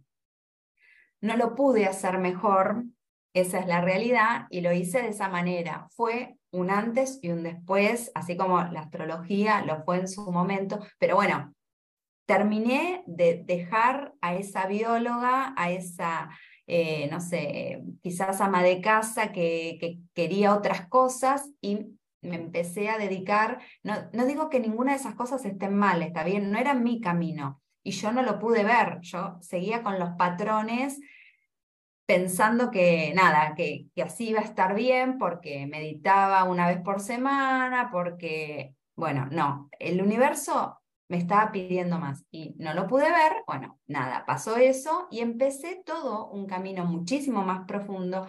no 1.22 1.38
lo 1.38 1.56
pude 1.56 1.86
hacer 1.86 2.18
mejor, 2.18 2.84
esa 3.34 3.60
es 3.60 3.68
la 3.68 3.82
realidad, 3.82 4.48
y 4.50 4.62
lo 4.62 4.72
hice 4.72 5.02
de 5.02 5.10
esa 5.10 5.30
manera. 5.30 5.88
Fue 5.92 6.38
un 6.52 6.70
antes 6.70 7.20
y 7.22 7.30
un 7.30 7.44
después, 7.44 8.12
así 8.16 8.36
como 8.36 8.62
la 8.64 8.82
astrología 8.82 9.64
lo 9.64 9.84
fue 9.84 10.00
en 10.00 10.08
su 10.08 10.32
momento, 10.32 10.80
pero 10.98 11.16
bueno, 11.16 11.54
terminé 12.26 13.04
de 13.08 13.44
dejar 13.46 14.14
a 14.22 14.36
esa 14.36 14.66
bióloga, 14.66 15.54
a 15.58 15.72
esa, 15.72 16.30
eh, 16.68 17.08
no 17.12 17.20
sé, 17.20 17.84
quizás 18.02 18.42
ama 18.42 18.64
de 18.64 18.82
casa 18.82 19.32
que, 19.32 19.78
que, 19.80 20.00
quería 20.14 20.56
otras 20.56 20.88
cosas 20.88 21.50
y 21.62 21.98
me 22.22 22.36
empecé 22.36 22.90
a 22.90 22.98
dedicar, 22.98 23.60
no, 23.84 23.96
no 24.14 24.26
digo 24.26 24.50
que 24.50 24.60
ninguna 24.60 24.92
de 24.92 25.00
esas 25.00 25.16
cosas 25.16 25.44
estén 25.46 25.76
mal, 25.76 26.02
está 26.02 26.24
bien, 26.24 26.52
no 26.52 26.60
era 26.60 26.74
mi 26.74 27.02
camino 27.02 27.62
y 27.84 27.92
yo 27.92 28.12
no 28.12 28.22
lo 28.22 28.40
pude 28.40 28.64
ver, 28.64 29.00
yo 29.02 29.38
seguía 29.42 29.84
con 29.84 30.00
los 30.00 30.12
patrones 30.12 31.00
pensando 32.06 32.72
que 32.72 33.14
nada, 33.16 33.56
que, 33.56 33.88
que, 33.96 34.04
así 34.04 34.30
iba 34.30 34.42
a 34.42 34.44
estar 34.44 34.76
bien 34.76 35.18
porque 35.18 35.66
meditaba 35.66 36.44
una 36.44 36.68
vez 36.68 36.82
por 36.82 37.00
semana, 37.00 37.90
porque, 37.92 38.76
bueno, 38.96 39.28
no, 39.32 39.70
el 39.80 40.02
universo 40.02 40.81
me 41.12 41.18
estaba 41.18 41.52
pidiendo 41.52 42.00
más 42.00 42.24
y 42.32 42.56
no 42.58 42.74
lo 42.74 42.88
pude 42.88 43.04
ver, 43.04 43.44
bueno, 43.46 43.78
nada, 43.86 44.26
pasó 44.26 44.56
eso 44.56 45.10
y 45.12 45.20
empecé 45.20 45.84
todo 45.86 46.30
un 46.30 46.48
camino 46.48 46.86
muchísimo 46.86 47.44
más 47.44 47.66
profundo. 47.68 48.28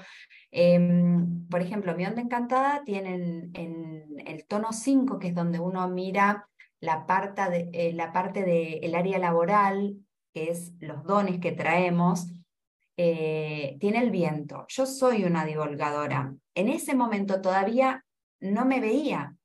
Em, 0.50 1.46
por 1.48 1.62
ejemplo, 1.62 1.94
mi 1.94 2.04
onda 2.04 2.20
encantada 2.20 2.82
tiene 2.84 3.14
en, 3.54 4.04
el 4.26 4.46
tono 4.48 4.72
5, 4.72 5.20
que 5.20 5.28
es 5.28 5.34
donde 5.36 5.60
uno 5.60 5.88
mira 5.88 6.48
la 6.80 7.06
parte 7.06 7.42
del 7.48 7.70
de, 7.70 7.88
eh, 7.90 7.92
la 7.92 8.12
parte 8.12 8.42
de 8.42 8.92
área 8.96 9.20
laboral, 9.20 9.98
que 10.34 10.50
es 10.50 10.72
los 10.80 11.04
dones 11.04 11.38
que 11.38 11.52
traemos, 11.52 12.32
eh, 12.96 13.76
tiene 13.78 14.00
el 14.00 14.10
viento. 14.10 14.66
Yo 14.66 14.86
soy 14.86 15.22
una 15.22 15.44
divulgadora. 15.44 16.34
En 16.56 16.68
ese 16.68 16.96
momento 16.96 17.40
todavía 17.40 18.04
no 18.40 18.64
me 18.64 18.80
veía. 18.80 19.36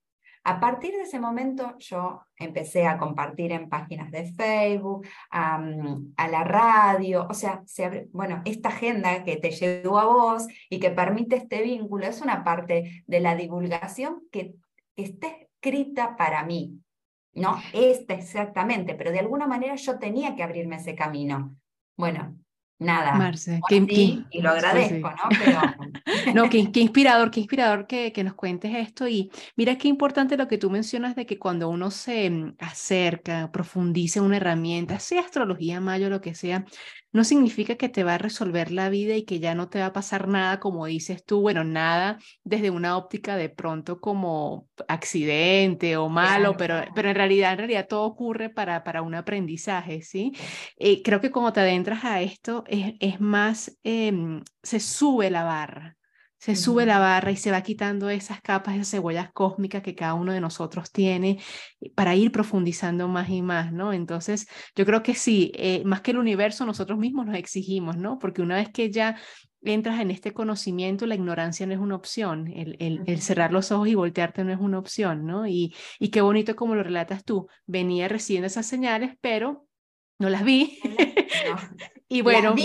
A 0.48 0.62
partir 0.62 0.94
de 0.94 1.02
ese 1.02 1.20
momento 1.20 1.76
yo 1.78 2.22
empecé 2.38 2.88
a 2.88 2.98
compartir 2.98 3.52
en 3.52 3.68
páginas 3.68 4.10
de 4.12 4.32
Facebook, 4.32 5.06
a, 5.30 5.60
la 5.60 6.44
radio, 6.46 7.28
o 7.30 7.34
sea, 7.34 7.64
bueno, 8.12 8.44
esta 8.46 8.70
agenda 8.70 9.26
que 9.26 9.36
te 9.36 9.52
llegó 9.52 10.00
a 10.00 10.06
vos 10.06 10.48
y 10.70 10.80
que 10.80 10.90
permite 10.90 11.36
este 11.36 11.62
vínculo 11.64 12.06
es 12.06 12.22
una 12.22 12.46
parte 12.46 13.04
de 13.06 13.20
la 13.20 13.36
divulgación 13.36 14.22
que, 14.32 14.54
que 14.96 15.04
está 15.04 15.28
escrita 15.28 16.16
para 16.16 16.46
mí. 16.46 16.80
No, 17.34 17.58
esta 17.74 18.14
exactamente, 18.14 18.96
pero 18.96 19.12
de 19.12 19.20
alguna 19.20 19.48
manera 19.48 19.76
yo 19.76 20.00
tenía 20.00 20.34
que 20.34 20.44
abrirme 20.44 20.78
ese 20.78 20.96
camino. 20.96 21.58
Bueno, 21.98 22.38
nada. 22.80 23.14
Marce, 23.14 23.60
qué, 23.70 24.24
y 24.30 24.42
lo 24.42 24.50
agradezco, 24.50 25.10
¿no? 25.10 25.30
Pero... 25.30 25.62
no, 26.34 26.50
qué, 26.50 26.60
inspirador, 26.80 27.32
qué 27.32 27.40
inspirador 27.40 27.88
que, 27.88 28.12
que, 28.12 28.24
nos 28.24 28.34
cuentes 28.34 28.76
esto. 28.76 29.08
Y 29.08 29.32
mira 29.56 29.78
qué 29.78 29.88
importante 29.88 30.38
lo 30.38 30.48
que 30.48 30.58
tú 30.58 30.70
mencionas 30.70 31.16
de 31.16 31.26
que 31.26 31.40
cuando 31.40 31.70
uno 31.70 31.92
se 31.92 32.30
mm, 32.30 32.56
acerca, 32.60 33.52
profundiza 33.52 34.20
en 34.20 34.26
una 34.26 34.38
herramienta, 34.38 35.00
sea 35.00 35.22
astrología, 35.22 35.82
mayo, 35.82 36.10
lo 36.10 36.22
que 36.22 36.36
sea, 36.36 36.66
no 37.12 37.24
significa 37.24 37.76
que 37.76 37.90
te 37.90 38.04
va 38.04 38.16
a 38.16 38.18
resolver 38.18 38.72
la 38.72 38.90
vida 38.90 39.16
y 39.16 39.24
que 39.24 39.40
ya 39.40 39.56
no 39.56 39.70
te 39.70 39.80
va 39.80 39.88
a 39.88 39.94
pasar 39.94 40.28
nada, 40.28 40.60
como 40.60 40.86
dices 40.86 41.24
tú, 41.24 41.42
bueno, 41.42 41.64
nada 41.64 42.20
desde 42.44 42.70
una 42.70 42.98
óptica 42.98 43.36
de 43.36 43.50
pronto 43.50 44.00
como 44.00 44.68
accidente 44.88 45.98
o 45.98 46.10
malo, 46.10 46.56
pero, 46.58 46.84
pero 46.94 47.10
en 47.10 47.16
realidad, 47.16 47.54
en 47.54 47.58
realidad 47.60 47.88
todo 47.88 48.04
ocurre 48.04 48.50
para, 48.50 48.84
para 48.84 49.02
un 49.02 49.16
aprendizaje, 49.16 50.02
¿sí? 50.02 50.34
Eh, 50.78 51.02
creo 51.02 51.22
que 51.22 51.32
cuando 51.32 51.54
te 51.54 51.62
adentras 51.62 52.04
a 52.04 52.22
esto 52.22 52.64
es, 52.68 52.96
es 53.00 53.20
más, 53.20 53.78
em, 53.84 54.44
se 54.62 54.80
sube 54.80 55.30
la 55.30 55.44
barra, 55.44 55.98
se 56.40 56.56
sube 56.56 56.86
la 56.86 57.00
barra 57.00 57.32
y 57.32 57.36
se 57.36 57.52
va 57.52 57.62
quitando 57.62 58.10
esas 58.10 58.42
capas, 58.42 58.76
esas 58.76 58.92
cebollas 58.92 59.32
cósmicas 59.34 59.82
que 59.82 59.96
cada 59.96 60.14
uno 60.14 60.34
de 60.34 60.42
nosotros 60.42 60.92
tiene 60.92 61.40
eh, 61.82 61.92
para 61.96 62.16
ir 62.16 62.32
profundizando 62.32 63.08
más 63.08 63.30
y 63.30 63.42
más, 63.42 63.72
¿no? 63.74 63.94
Entonces, 63.94 64.48
yo 64.76 64.86
creo 64.86 65.04
que 65.04 65.16
sí, 65.16 65.52
eh, 65.56 65.84
más 65.86 66.02
que 66.02 66.12
el 66.12 66.18
universo, 66.18 66.66
nosotros 66.66 67.00
mismos 67.00 67.26
nos 67.26 67.38
exigimos, 67.38 67.98
¿no? 67.98 68.20
Porque 68.20 68.42
una 68.42 68.56
vez 68.56 68.70
que 68.70 68.92
ya 68.92 69.18
entras 69.64 70.00
en 70.00 70.12
este 70.12 70.34
conocimiento, 70.34 71.06
la 71.08 71.16
ignorancia 71.16 71.66
no 71.66 71.74
es 71.74 71.80
una 71.80 71.96
opción, 71.96 72.48
el, 72.48 72.78
el, 72.80 73.22
cerrar 73.22 73.52
los 73.52 73.72
ojos 73.72 73.88
y 73.88 73.96
voltearte 73.96 74.44
no 74.44 74.54
es 74.54 74.60
una 74.60 74.80
opción, 74.80 75.26
¿no? 75.26 75.48
Y, 75.48 75.76
y 76.00 76.10
qué 76.10 76.22
bonito 76.22 76.56
como 76.56 76.76
lo 76.76 76.84
relatas 76.84 77.24
tú, 77.24 77.48
venía 77.66 78.08
recibiendo 78.08 78.48
esas 78.48 78.68
señales, 78.68 79.18
pero 79.22 79.68
no 80.20 80.30
las 80.30 80.44
vi. 80.44 80.80
y 82.10 82.22
bueno, 82.22 82.56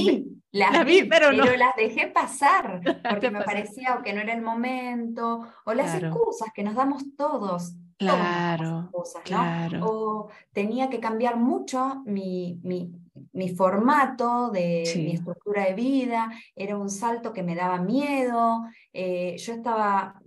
las 0.52 0.84
vi, 0.84 1.04
pero, 1.04 1.32
las 1.32 1.74
dejé 1.76 2.08
pasar 2.08 2.82
porque 3.10 3.30
me 3.30 3.42
parecía 3.42 3.94
o 3.94 4.02
que 4.02 4.12
no 4.12 4.20
era 4.20 4.34
el 4.34 4.42
momento, 4.42 5.46
o 5.64 5.74
las 5.74 5.94
excusas 6.00 6.52
que 6.54 6.62
nos 6.62 6.74
damos 6.74 7.16
todos. 7.16 7.74
Claro, 7.96 8.90
claro. 9.24 9.86
O 9.86 10.28
tenía 10.52 10.90
que 10.90 10.98
cambiar 10.98 11.36
mucho 11.36 12.02
mi, 12.04 12.58
mi, 12.64 12.90
mi 13.32 13.48
formato 13.50 14.50
de 14.50 14.82
mi 14.96 15.12
estructura 15.12 15.66
de 15.66 15.74
vida, 15.74 16.30
era 16.56 16.76
un 16.76 16.90
salto 16.90 17.32
que 17.32 17.42
me 17.42 17.54
daba 17.54 17.78
miedo, 17.78 18.62
eh, 18.92 19.36
yo 19.38 19.54
estaba 19.54 20.20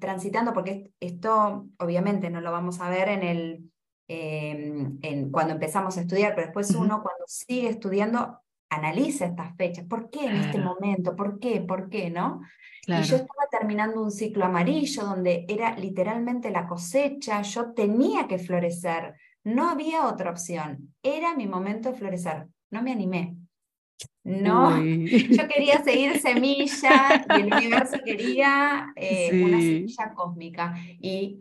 transitando, 0.00 0.52
porque 0.52 0.90
esto 0.98 1.66
obviamente 1.78 2.28
no 2.30 2.40
lo 2.40 2.50
vamos 2.50 2.80
a 2.80 2.90
ver 2.90 3.08
en 3.08 3.22
el, 3.22 3.70
em, 4.08 4.98
en, 5.02 5.30
cuando 5.30 5.54
empezamos 5.54 5.96
a 5.96 6.00
estudiar, 6.00 6.34
pero 6.34 6.48
después 6.48 6.70
uno 6.74 7.02
cuando 7.02 7.24
sigue 7.26 7.68
estudiando 7.68 8.40
analiza 8.70 9.26
estas 9.26 9.54
fechas, 9.56 9.84
¿por 9.84 10.08
qué 10.10 10.26
en 10.26 10.36
este 10.36 10.58
momento? 10.58 11.16
¿Por 11.16 11.38
qué? 11.40 11.60
¿Por 11.60 11.90
qué? 11.90 12.08
¿No? 12.08 12.40
Y 12.86 13.02
yo 13.02 13.16
estaba 13.16 13.46
terminando 13.50 14.02
un 14.02 14.10
ciclo 14.10 14.44
amarillo 14.46 15.04
donde 15.04 15.44
era 15.48 15.76
literalmente 15.76 16.50
la 16.50 16.66
cosecha, 16.66 17.42
yo 17.42 17.72
tenía 17.72 18.26
que 18.26 18.38
florecer, 18.38 19.14
no 19.44 19.68
había 19.68 20.06
otra 20.06 20.30
opción, 20.30 20.94
era 21.02 21.34
mi 21.34 21.46
momento 21.46 21.90
de 21.90 21.98
florecer, 21.98 22.46
no 22.70 22.82
me 22.82 22.92
animé. 22.92 23.36
No, 24.22 24.82
yo 24.84 25.48
quería 25.48 25.82
seguir 25.82 26.20
semilla 26.20 27.24
y 27.36 27.40
el 27.40 27.52
universo 27.52 27.98
quería 28.04 28.92
eh, 28.96 29.42
una 29.44 29.58
semilla 29.58 30.14
cósmica 30.14 30.74
y 31.00 31.38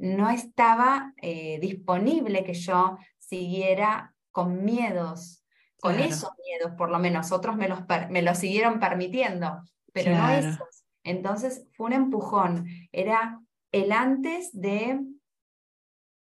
no, 0.00 0.30
estaba 0.30 1.12
eh, 1.22 1.58
disponible 1.60 2.44
que 2.44 2.54
yo 2.54 2.98
siguiera 3.18 4.14
con 4.30 4.64
miedos 4.64 5.45
con 5.86 6.00
esos 6.00 6.30
miedos, 6.44 6.72
por 6.76 6.90
lo 6.90 6.98
menos 6.98 7.32
otros 7.32 7.56
me 7.56 7.68
los, 7.68 7.80
me 8.10 8.22
los 8.22 8.38
siguieron 8.38 8.80
permitiendo, 8.80 9.62
pero 9.92 10.16
no 10.16 10.28
esos. 10.28 10.84
Entonces 11.04 11.66
fue 11.72 11.86
un 11.86 11.92
empujón, 11.92 12.66
era 12.92 13.40
el 13.72 13.92
antes 13.92 14.50
de 14.52 15.00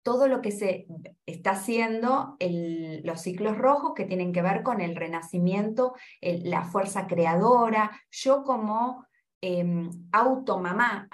todo 0.03 0.27
lo 0.27 0.41
que 0.41 0.51
se 0.51 0.85
está 1.25 1.51
haciendo 1.51 2.35
los 2.39 3.21
ciclos 3.21 3.57
rojos 3.57 3.93
que 3.95 4.03
tienen 4.05 4.33
que 4.33 4.41
ver 4.41 4.61
con 4.61 4.81
el 4.81 4.95
renacimiento, 4.95 5.93
la 6.21 6.65
fuerza 6.65 7.07
creadora, 7.07 7.91
yo 8.11 8.43
como 8.43 9.05
eh, 9.45 9.89
automamá, 10.13 11.09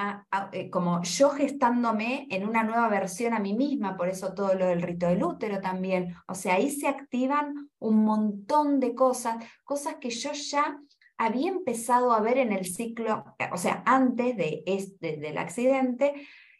como 0.70 1.02
yo 1.02 1.32
gestándome 1.32 2.28
en 2.30 2.48
una 2.48 2.62
nueva 2.62 2.88
versión 2.88 3.34
a 3.34 3.40
mí 3.40 3.56
misma, 3.56 3.98
por 3.98 4.08
eso 4.08 4.36
todo 4.36 4.54
lo 4.54 4.68
del 4.68 4.84
rito 4.84 5.08
del 5.08 5.24
útero 5.24 5.60
también. 5.62 6.14
O 6.28 6.36
sea, 6.36 6.54
ahí 6.54 6.70
se 6.70 6.88
activan 6.88 7.72
un 7.80 8.04
montón 8.04 8.80
de 8.80 8.94
cosas, 8.94 9.44
cosas 9.64 9.96
que 9.96 10.12
yo 10.12 10.32
ya 10.34 10.80
había 11.18 11.50
empezado 11.50 12.12
a 12.12 12.22
ver 12.22 12.38
en 12.38 12.52
el 12.52 12.66
ciclo, 12.66 13.26
o 13.52 13.58
sea, 13.58 13.82
antes 13.88 14.38
de 14.38 14.62
este, 14.68 15.18
del 15.18 15.40
accidente. 15.40 16.14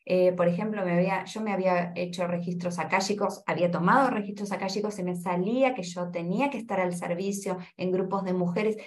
Eh, 0.06 0.34
por 0.34 0.48
ejemplo, 0.48 0.84
me 0.84 0.94
había, 0.94 1.24
yo 1.26 1.42
me 1.42 1.54
había 1.54 1.92
hecho 1.96 2.26
registros 2.26 2.80
akáshicos, 2.80 3.44
había 3.46 3.70
tomado 3.70 4.10
registros 4.10 4.52
akáshicos 4.52 4.98
y 4.98 5.04
me 5.04 5.16
salía 5.16 5.76
que 5.76 5.84
yo 5.84 6.10
tenía 6.10 6.50
que 6.50 6.58
estar 6.58 6.80
al 6.80 6.96
servicio 6.96 7.60
en 7.78 7.92
grupos 7.92 8.24
de 8.24 8.34
mujeres. 8.34 8.78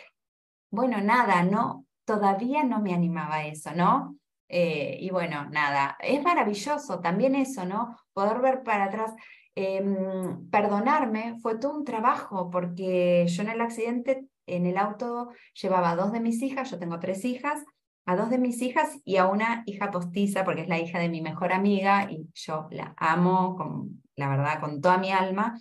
Bueno, 0.69 1.01
nada, 1.01 1.45
no, 1.45 1.87
todavía 2.05 2.65
no 2.65 2.81
me 2.81 2.95
animaba 2.95 3.37
a 3.37 3.47
eso, 3.47 3.73
¿no? 3.75 4.17
Eh, 4.49 4.99
y 5.01 5.11
bueno, 5.11 5.49
nada, 5.51 5.97
es 6.01 6.23
maravilloso 6.23 7.01
también 7.01 7.35
eso, 7.35 7.65
¿no? 7.65 7.97
Poder 8.13 8.41
ver 8.41 8.63
para 8.63 8.85
atrás. 8.85 9.13
Em, 9.55 10.49
perdonarme 10.51 11.37
fue 11.41 11.59
todo 11.59 11.77
un 11.77 11.85
trabajo 11.85 12.51
porque 12.51 13.27
yo 13.29 13.43
en 13.43 13.51
el 13.51 13.61
accidente, 13.61 14.27
en 14.47 14.67
el 14.67 14.79
auto, 14.79 15.31
llevaba 15.61 15.91
a 15.91 15.97
dos 15.97 16.13
de 16.13 16.21
mis 16.21 16.43
hijas, 16.43 16.71
yo 16.71 16.79
tengo 16.79 16.99
tres 16.99 17.25
hijas, 17.25 17.65
a 18.07 18.17
dos 18.17 18.31
de 18.31 18.39
mis 18.39 18.61
hijas 18.63 18.99
y 19.05 19.17
a 19.17 19.27
una 19.27 19.63
hija 19.67 19.91
postiza, 19.91 20.45
porque 20.45 20.63
es 20.63 20.69
la 20.69 20.79
hija 20.79 20.99
de 20.99 21.09
mi 21.09 21.21
mejor 21.23 21.53
amiga 21.53 22.11
y 22.11 22.29
yo 22.35 22.67
la 22.71 22.95
amo, 22.97 23.57
con, 23.57 24.03
la 24.17 24.29
verdad, 24.29 24.61
con 24.61 24.81
toda 24.81 24.99
mi 24.99 25.13
alma. 25.13 25.59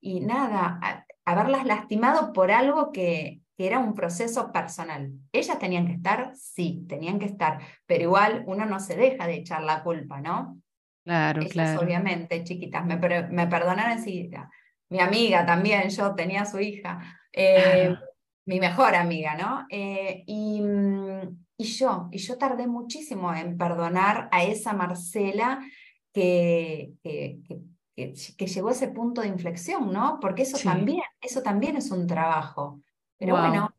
Y 0.00 0.20
nada, 0.20 1.04
haberlas 1.24 1.66
lastimado 1.66 2.32
por 2.32 2.50
algo 2.50 2.92
que, 2.92 3.39
era 3.66 3.78
un 3.78 3.94
proceso 3.94 4.52
personal. 4.52 5.12
Ellas 5.32 5.58
tenían 5.58 5.86
que 5.86 5.92
estar, 5.92 6.32
sí, 6.34 6.84
tenían 6.88 7.18
que 7.18 7.26
estar, 7.26 7.60
pero 7.86 8.04
igual 8.04 8.44
uno 8.46 8.64
no 8.66 8.80
se 8.80 8.96
deja 8.96 9.26
de 9.26 9.34
echar 9.34 9.62
la 9.62 9.82
culpa, 9.82 10.20
¿no? 10.20 10.60
Claro, 11.04 11.42
claro. 11.48 11.80
Obviamente, 11.80 12.44
chiquitas, 12.44 12.84
me, 12.84 12.96
me 12.96 13.46
perdonaron 13.46 13.92
enseguida. 13.92 14.50
Mi 14.90 15.00
amiga 15.00 15.46
también, 15.46 15.88
yo 15.88 16.14
tenía 16.14 16.44
su 16.44 16.58
hija, 16.58 17.00
eh, 17.32 17.94
mi 18.46 18.60
mejor 18.60 18.94
amiga, 18.94 19.36
¿no? 19.36 19.66
Eh, 19.70 20.24
y, 20.26 20.62
y, 21.56 21.64
yo, 21.64 22.08
y 22.10 22.18
yo 22.18 22.36
tardé 22.36 22.66
muchísimo 22.66 23.32
en 23.32 23.56
perdonar 23.56 24.28
a 24.32 24.42
esa 24.42 24.72
Marcela 24.72 25.60
que, 26.12 26.92
que, 27.02 27.38
que, 27.94 28.46
llegó 28.46 28.68
a 28.68 28.72
ese 28.72 28.88
punto 28.88 29.20
de 29.20 29.28
inflexión, 29.28 29.92
¿no? 29.92 30.18
Porque 30.20 30.42
eso, 30.42 30.58
también, 30.58 31.02
eso 31.20 31.42
también 31.42 31.76
es 31.76 31.90
un 31.90 32.06
trabajo. 32.06 32.80
Pero 33.20 33.36
bueno, 33.36 33.74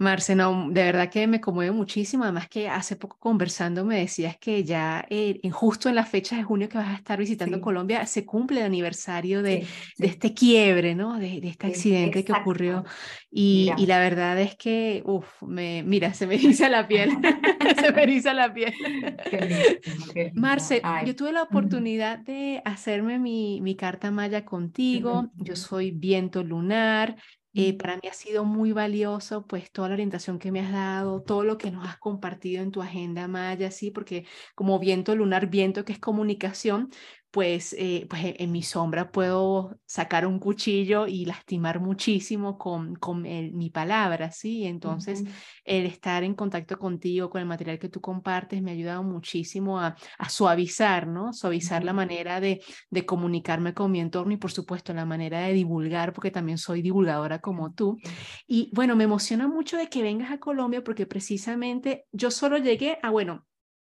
Marce, 0.00 0.36
no, 0.36 0.68
de 0.70 0.84
verdad 0.84 1.10
que 1.10 1.26
me 1.26 1.40
conmueve 1.40 1.72
muchísimo. 1.72 2.22
Además 2.22 2.48
que 2.48 2.68
hace 2.68 2.94
poco 2.94 3.18
conversando 3.18 3.84
me 3.84 3.98
decías 3.98 4.38
que 4.38 4.62
ya 4.62 5.04
eh, 5.10 5.40
justo 5.50 5.88
en 5.88 5.96
las 5.96 6.08
fechas 6.08 6.38
de 6.38 6.44
junio 6.44 6.68
que 6.68 6.78
vas 6.78 6.88
a 6.88 6.94
estar 6.94 7.18
visitando 7.18 7.60
Colombia 7.60 8.06
se 8.06 8.24
cumple 8.24 8.60
el 8.60 8.66
aniversario 8.66 9.42
de, 9.42 9.66
de 9.98 10.06
este 10.06 10.34
quiebre, 10.34 10.94
¿no? 10.94 11.18
De, 11.18 11.40
de 11.40 11.48
este 11.48 11.66
accidente 11.66 12.24
que 12.24 12.32
ocurrió. 12.32 12.84
Y, 13.28 13.72
y, 13.76 13.86
la 13.86 13.98
verdad 13.98 14.40
es 14.40 14.54
que, 14.54 15.02
uff, 15.04 15.42
me, 15.42 15.82
mira, 15.82 16.14
se 16.14 16.28
me 16.28 16.36
eriza 16.36 16.68
la 16.68 16.86
piel. 16.86 17.10
se 17.80 17.92
me 17.92 18.02
eriza 18.04 18.32
la 18.34 18.54
piel. 18.54 18.72
Marce, 20.34 20.80
yo 21.04 21.16
tuve 21.16 21.32
la 21.32 21.42
oportunidad 21.42 22.20
de 22.20 22.62
hacerme 22.64 23.18
mi, 23.18 23.60
mi 23.62 23.74
carta 23.74 24.12
maya 24.12 24.44
contigo. 24.44 25.28
Yo 25.34 25.56
soy 25.56 25.90
viento 25.90 26.44
lunar. 26.44 27.16
Eh, 27.60 27.76
para 27.76 27.96
mí 27.96 28.02
ha 28.08 28.12
sido 28.14 28.44
muy 28.44 28.70
valioso, 28.70 29.44
pues, 29.48 29.72
toda 29.72 29.88
la 29.88 29.94
orientación 29.94 30.38
que 30.38 30.52
me 30.52 30.60
has 30.60 30.70
dado, 30.72 31.22
todo 31.24 31.42
lo 31.42 31.58
que 31.58 31.72
nos 31.72 31.84
has 31.88 31.98
compartido 31.98 32.62
en 32.62 32.70
tu 32.70 32.82
agenda 32.82 33.26
Maya, 33.26 33.72
sí, 33.72 33.90
porque 33.90 34.26
como 34.54 34.78
viento 34.78 35.16
lunar, 35.16 35.48
viento 35.50 35.84
que 35.84 35.92
es 35.92 35.98
comunicación, 35.98 36.90
pues, 37.30 37.74
eh, 37.78 38.06
pues 38.08 38.24
e, 38.24 38.36
en 38.38 38.52
mi 38.52 38.62
sombra 38.62 39.10
puedo 39.10 39.78
sacar 39.84 40.26
un 40.26 40.38
cuchillo 40.38 41.06
y 41.06 41.24
lastimar 41.24 41.80
muchísimo 41.80 42.56
con, 42.56 42.94
con 42.94 43.22
mi 43.22 43.70
palabra, 43.70 44.30
¿sí? 44.30 44.64
Entonces, 44.64 45.24
el 45.64 45.86
estar 45.86 46.24
en 46.24 46.34
contacto 46.34 46.78
contigo, 46.78 47.28
con 47.28 47.40
el 47.40 47.46
material 47.46 47.78
que 47.78 47.88
tú 47.88 48.00
compartes, 48.00 48.62
me 48.62 48.70
ha 48.70 48.74
ayudado 48.74 49.02
muchísimo 49.02 49.78
a, 49.80 49.96
a 50.18 50.28
suavizar, 50.28 51.06
¿no? 51.06 51.32
Suavizar 51.32 51.84
la 51.84 51.92
manera 51.92 52.40
de, 52.40 52.62
de 52.90 53.06
comunicarme 53.06 53.74
con 53.74 53.90
mi 53.90 54.00
entorno 54.00 54.32
y, 54.32 54.38
por 54.38 54.52
supuesto, 54.52 54.94
la 54.94 55.04
manera 55.04 55.40
de 55.40 55.52
divulgar, 55.52 56.12
porque 56.12 56.30
también 56.30 56.58
soy 56.58 56.82
divulgadora 56.82 57.40
como 57.40 57.72
tú. 57.74 57.98
Y 58.46 58.70
bueno, 58.74 58.96
me 58.96 59.04
emociona 59.04 59.48
mucho 59.48 59.76
de 59.76 59.88
que 59.88 60.02
vengas 60.02 60.30
a 60.30 60.38
Colombia 60.38 60.82
porque 60.82 61.06
precisamente 61.06 62.06
yo 62.12 62.30
solo 62.30 62.58
llegué 62.58 62.98
a, 63.02 63.10
bueno, 63.10 63.47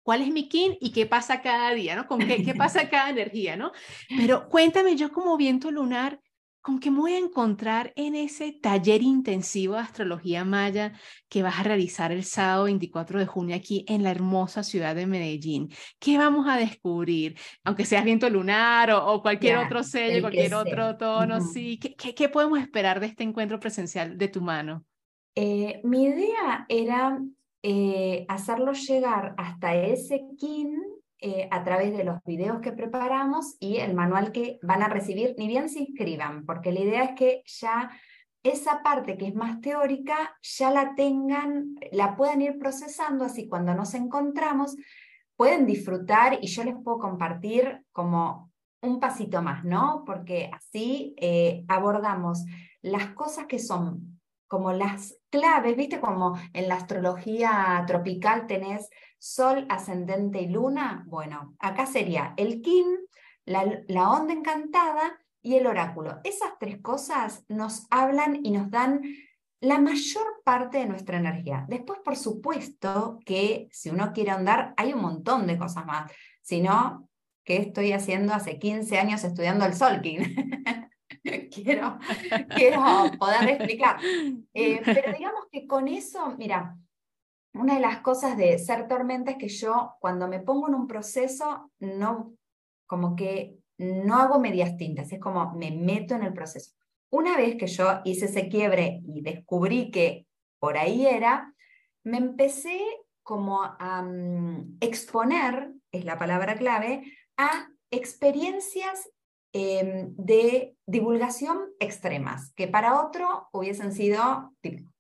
cuál 0.05 0.23
es 0.23 0.31
mi 0.31 0.49
kin 0.49 0.77
y 0.81 0.93
qué 0.93 1.07
pasa 1.07 1.43
cada 1.43 1.75
día, 1.75 1.97
¿no? 1.97 2.07
Con 2.07 2.21
qué, 2.21 2.45
qué 2.45 2.55
pasa 2.55 2.89
cada 2.89 3.11
energía, 3.11 3.57
¿no? 3.57 3.73
Pero 4.17 4.49
cuéntame 4.49 4.95
yo 4.95 5.11
como 5.11 5.37
viento 5.37 5.73
lunar, 5.73 6.21
¿con 6.61 6.79
qué 6.79 6.91
me 6.91 7.01
voy 7.01 7.15
a 7.15 7.19
encontrar 7.19 7.93
en 7.97 8.15
ese 8.15 8.53
taller 8.53 9.03
intensivo 9.03 9.75
de 9.75 9.81
astrología 9.81 10.45
maya 10.45 10.93
que 11.29 11.43
vas 11.43 11.59
a 11.59 11.63
realizar 11.63 12.13
el 12.13 12.25
sábado 12.25 12.65
24 12.65 13.19
de 13.19 13.27
junio 13.27 13.57
aquí 13.57 13.85
en 13.89 14.03
la 14.03 14.11
hermosa 14.11 14.63
ciudad 14.63 14.95
de 14.95 15.07
Medellín? 15.07 15.71
¿Qué 15.99 16.17
vamos 16.17 16.47
a 16.49 16.57
descubrir? 16.57 17.37
Aunque 17.65 17.85
seas 17.85 18.05
viento 18.05 18.31
lunar 18.31 18.91
o, 18.93 19.21
cualquier 19.21 19.59
otro 19.59 19.83
sello, 19.83 20.23
cualquier 20.23 20.55
otro 20.55 20.97
tono, 20.97 21.41
sí. 21.41 21.79
¿Qué, 21.79 22.15
¿Qué, 22.15 22.29
podemos 22.29 22.59
esperar 22.59 23.01
de 23.01 23.07
este 23.07 23.25
encuentro 23.25 23.59
presencial 23.59 24.17
de 24.17 24.29
tu 24.29 24.41
mano? 24.41 24.85
Eh, 25.35 25.81
mi 25.85 26.05
idea 26.05 26.65
era 26.69 27.21
eh, 27.67 28.27
hacerlo 28.29 28.75
llegar 28.75 29.35
hasta 29.39 29.75
ese 29.75 30.27
kin 30.39 30.77
eh, 31.19 31.49
a 31.51 31.65
través 31.65 31.97
de 31.97 32.05
los 32.05 32.23
videos 32.27 32.61
que 32.61 32.73
preparamos 32.73 33.57
y 33.59 33.79
el 33.79 33.95
manual 33.95 34.33
que 34.33 34.59
van 34.61 34.83
a 34.83 34.89
recibir, 34.89 35.35
ni 35.39 35.49
bien 35.49 35.71
se 35.71 35.79
inscriban, 35.79 36.45
porque 36.45 36.73
la 36.73 36.81
idea 36.81 37.05
es 37.05 37.15
que 37.17 37.43
ya 37.47 37.91
esa 38.43 38.83
parte 38.83 39.17
que 39.17 39.29
es 39.29 39.35
más 39.35 39.63
teórica 39.63 40.37
ya 40.43 40.71
la 40.71 40.95
tengan, 40.95 41.77
la 41.91 42.17
puedan 42.17 42.43
ir 42.43 42.59
procesando, 42.59 43.25
así 43.25 43.49
cuando 43.49 43.75
nos 43.75 43.95
encontramos 43.95 44.77
pueden 45.35 45.65
disfrutar 45.65 46.39
y 46.43 46.49
yo 46.49 46.65
les 46.65 46.75
puedo 46.85 46.99
compartir 46.99 47.83
como 47.93 48.53
un 48.83 49.01
pasito 49.01 49.41
más, 49.41 49.65
¿no? 49.65 50.03
Porque 50.05 50.51
así 50.53 51.15
eh, 51.17 51.65
abordamos 51.69 52.45
las 52.83 53.15
cosas 53.15 53.47
que 53.47 53.59
son 53.59 54.14
como 54.55 54.73
las 54.73 55.19
claves, 55.31 55.77
viste 55.77 55.99
como 55.99 56.39
en 56.53 56.69
la 56.69 56.77
astrología 56.77 57.83
tropical 57.89 58.47
tenés 58.47 58.89
sol, 59.19 59.67
ascendente 59.69 60.43
y 60.43 60.47
luna, 60.47 61.03
bueno, 61.09 61.57
acá 61.59 61.87
sería 61.87 62.35
el 62.37 62.63
kin, 62.63 62.87
la, 63.45 64.11
onda 64.13 64.33
encantada 64.33 65.19
y 65.43 65.57
el 65.57 65.67
oráculo. 65.67 66.21
Esas 66.23 66.51
tres 66.61 66.81
cosas 66.81 67.45
nos 67.49 67.89
hablan 67.91 68.47
y 68.47 68.53
nos 68.53 68.71
dan 68.71 69.03
la 69.61 69.81
mayor 69.81 70.25
parte 70.45 70.79
de 70.79 70.87
nuestra 70.87 71.17
energía. 71.19 71.67
Después, 71.69 71.99
por 72.05 72.15
supuesto, 72.15 73.19
que 73.27 73.67
si 73.73 73.91
uno 73.91 74.13
quiere 74.13 74.31
andar, 74.31 74.73
hay 74.77 74.93
un 74.93 75.03
montón 75.03 75.49
de 75.49 75.59
cosas 75.59 75.85
más. 75.85 76.13
Si 76.43 76.61
no, 76.61 77.09
¿qué 77.43 77.57
estoy 77.57 77.91
haciendo 77.91 78.33
hace 78.33 78.61
15 78.61 78.99
años 78.99 79.25
estudiando 79.25 79.67
el 79.67 79.75
Solkin? 79.75 80.21
quiero, 81.51 81.99
poder 83.19 83.49
explicar. 83.51 83.99
Eh, 84.53 84.81
pero 84.85 85.13
digamos 85.17 85.47
que 85.51 85.67
con 85.67 85.89
eso, 85.89 86.35
mira, 86.37 86.77
una 87.55 87.75
de 87.75 87.81
las 87.81 88.01
cosas 88.01 88.37
de 88.37 88.59
ser 88.59 88.89
tormenta 88.89 89.33
es 89.33 89.39
que 89.39 89.49
yo 89.49 89.95
cuando 90.01 90.29
me 90.29 90.41
pongo 90.41 90.69
en 90.69 90.75
un 90.75 90.87
proceso, 90.87 91.71
no, 91.79 92.35
como 92.87 93.17
que 93.17 93.59
no 93.79 94.17
hago 94.17 94.39
medias 94.39 94.77
tintas, 94.77 95.13
es 95.13 95.21
como 95.21 95.55
me 95.55 95.71
meto 95.71 96.15
en 96.15 96.25
el 96.25 96.33
proceso. 96.33 96.73
Una 97.11 97.37
vez 97.37 97.57
que 97.57 97.69
yo 97.69 98.01
hice 98.05 98.27
ese 98.27 98.49
quiebre 98.49 99.01
y 99.07 99.23
descubrí 99.23 99.91
que 99.91 100.27
por 100.59 100.77
ahí 100.77 101.07
era, 101.07 101.55
me 102.03 102.19
empecé 102.19 102.81
como 103.23 103.63
a 103.63 104.03
mm, 104.03 104.79
exponer, 104.81 105.73
es 105.91 106.05
la 106.05 106.19
palabra 106.19 106.57
clave, 106.57 107.05
a 107.37 107.69
experiencias 107.91 109.09
Em, 109.57 110.13
de 110.17 110.75
divulgación 110.85 111.57
extremas, 111.79 112.53
que 112.55 112.67
para 112.67 113.01
otro 113.01 113.49
hubiesen 113.53 113.93
sido 113.93 114.53
típicos. 114.61 114.93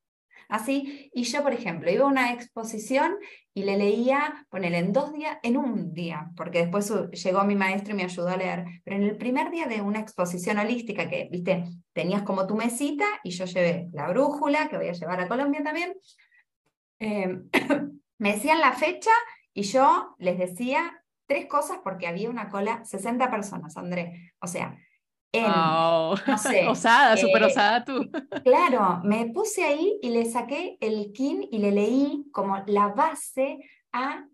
Así, 0.49 1.11
y 1.12 1.25
yo, 1.25 1.43
por 1.43 1.53
ejemplo, 1.53 1.90
iba 1.90 2.05
a 2.05 2.09
una 2.09 2.33
exposición 2.33 3.17
y 3.53 3.64
le 3.64 3.77
leía, 3.77 4.47
ponele 4.51 4.79
en 4.79 4.93
dos 4.93 5.12
días, 5.12 5.38
en 5.43 5.57
un 5.57 5.93
día, 5.93 6.31
porque 6.37 6.61
después 6.61 6.88
llegó 7.11 7.43
mi 7.43 7.57
maestro 7.57 7.95
y 7.95 7.97
me 7.97 8.05
ayudó 8.05 8.29
a 8.29 8.37
leer, 8.37 8.64
pero 8.85 8.97
en 8.97 9.03
el 9.03 9.17
primer 9.17 9.51
día 9.51 9.67
de 9.67 9.81
una 9.81 9.99
exposición 9.99 10.59
holística 10.59 11.09
que, 11.09 11.29
viste, 11.33 11.64
tenías 11.93 12.23
como 12.23 12.47
tu 12.47 12.55
mesita 12.55 13.07
y 13.25 13.31
yo 13.31 13.47
llevé 13.47 13.88
la 13.93 14.09
brújula, 14.09 14.69
que 14.69 14.77
voy 14.77 14.88
a 14.88 14.93
llevar 14.93 15.21
a 15.21 15.27
Colombia 15.27 15.64
también, 15.64 15.95
em, 17.01 17.51
me 18.19 18.35
decían 18.35 18.61
la 18.61 18.73
fecha 18.73 19.11
y 19.53 19.62
yo 19.62 20.14
les 20.19 20.38
decía 20.38 21.04
tres 21.27 21.47
cosas 21.47 21.79
porque 21.83 22.07
había 22.07 22.31
una 22.31 22.49
cola, 22.49 22.85
60 22.85 23.31
personas, 23.31 23.77
André. 23.77 24.35
O 24.41 24.47
sea, 24.47 24.77
en, 25.33 25.45
osada, 26.69 27.17
súper 27.17 27.43
eh, 27.43 27.47
osada 27.47 27.85
tú. 27.85 28.11
Claro, 28.45 29.01
me 29.05 29.27
puse 29.27 29.65
ahí 29.65 29.99
y 30.03 30.11
le 30.11 30.25
saqué 30.25 30.79
el 30.81 31.13
kin 31.13 31.49
y 31.51 31.59
le 31.59 31.73
leí 31.73 32.27
como 32.33 32.63
la 32.67 32.89
base 32.89 33.59
a 33.93 34.27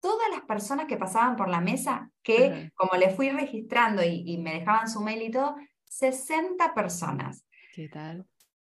todas 0.00 0.28
las 0.30 0.42
personas 0.42 0.86
que 0.86 0.96
pasaban 0.96 1.36
por 1.36 1.48
la 1.48 1.60
mesa, 1.60 2.10
que 2.22 2.70
como 2.74 2.96
le 2.96 3.10
fui 3.10 3.30
registrando 3.30 4.04
y, 4.04 4.22
y, 4.26 4.38
me 4.38 4.54
dejaban 4.54 4.88
su 4.88 5.00
mail 5.00 5.22
y 5.22 5.30
todo, 5.30 5.56
60 5.86 6.74
personas. 6.74 7.44
¿Qué 7.74 7.88
tal? 7.88 8.26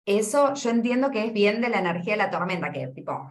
Eso 0.05 0.55
yo 0.55 0.71
entiendo 0.71 1.11
que 1.11 1.25
es 1.25 1.33
bien 1.33 1.61
de 1.61 1.69
la 1.69 1.79
energía 1.79 2.15
de 2.15 2.19
la 2.19 2.31
tormenta, 2.31 2.73
que 2.73 2.88
tipo, 2.88 3.31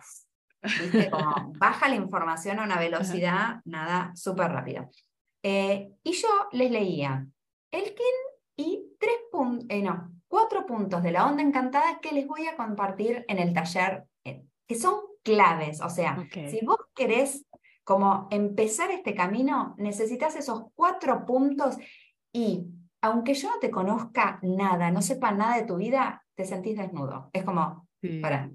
como 1.11 1.53
baja 1.57 1.89
la 1.89 1.95
información 1.95 2.59
a 2.59 2.63
una 2.63 2.79
velocidad, 2.79 3.61
nada, 3.65 4.11
súper 4.15 4.51
rápida. 4.51 4.89
Eh, 5.43 5.91
y 6.03 6.11
yo 6.13 6.27
les 6.51 6.71
leía 6.71 7.25
el 7.71 7.83
kin 7.83 8.05
y 8.57 8.95
tres 8.99 9.15
puntos, 9.31 9.65
eh, 9.69 9.81
no, 9.81 10.11
cuatro 10.27 10.65
puntos 10.65 11.01
de 11.01 11.11
la 11.11 11.25
onda 11.25 11.41
encantada 11.41 11.99
que 11.99 12.13
les 12.13 12.27
voy 12.27 12.47
a 12.47 12.55
compartir 12.55 13.25
en 13.27 13.39
el 13.39 13.53
taller, 13.53 14.05
eh, 14.23 14.43
que 14.67 14.75
son 14.75 14.99
claves. 15.23 15.81
O 15.81 15.89
sea, 15.89 16.17
si 16.31 16.63
vos 16.63 16.77
querés 16.93 17.45
como 17.83 18.27
empezar 18.29 18.91
este 18.91 19.15
camino, 19.15 19.75
necesitas 19.77 20.35
esos 20.35 20.65
cuatro 20.75 21.25
puntos 21.25 21.77
y 22.31 22.67
aunque 23.01 23.33
yo 23.33 23.49
no 23.49 23.59
te 23.59 23.71
conozca 23.71 24.39
nada, 24.43 24.91
no 24.91 25.01
sepa 25.01 25.31
nada 25.31 25.57
de 25.57 25.65
tu 25.65 25.77
vida, 25.77 26.23
te 26.35 26.45
sentís 26.45 26.77
desnudo. 26.77 27.29
Es 27.33 27.43
como, 27.43 27.87
para, 28.21 28.51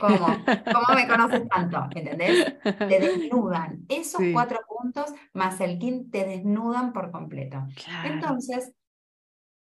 ¿Cómo? 0.00 0.26
¿Cómo 0.26 0.94
me 0.94 1.08
conoces 1.08 1.48
tanto? 1.54 1.88
¿Entendés? 1.94 2.56
Te 2.62 3.00
desnudan. 3.00 3.84
Esos 3.88 4.20
cuatro 4.32 4.60
puntos 4.68 5.12
más 5.32 5.60
el 5.60 5.78
kin 5.78 6.10
te 6.10 6.24
desnudan 6.24 6.92
por 6.92 7.10
completo. 7.10 7.66
Entonces, 8.04 8.72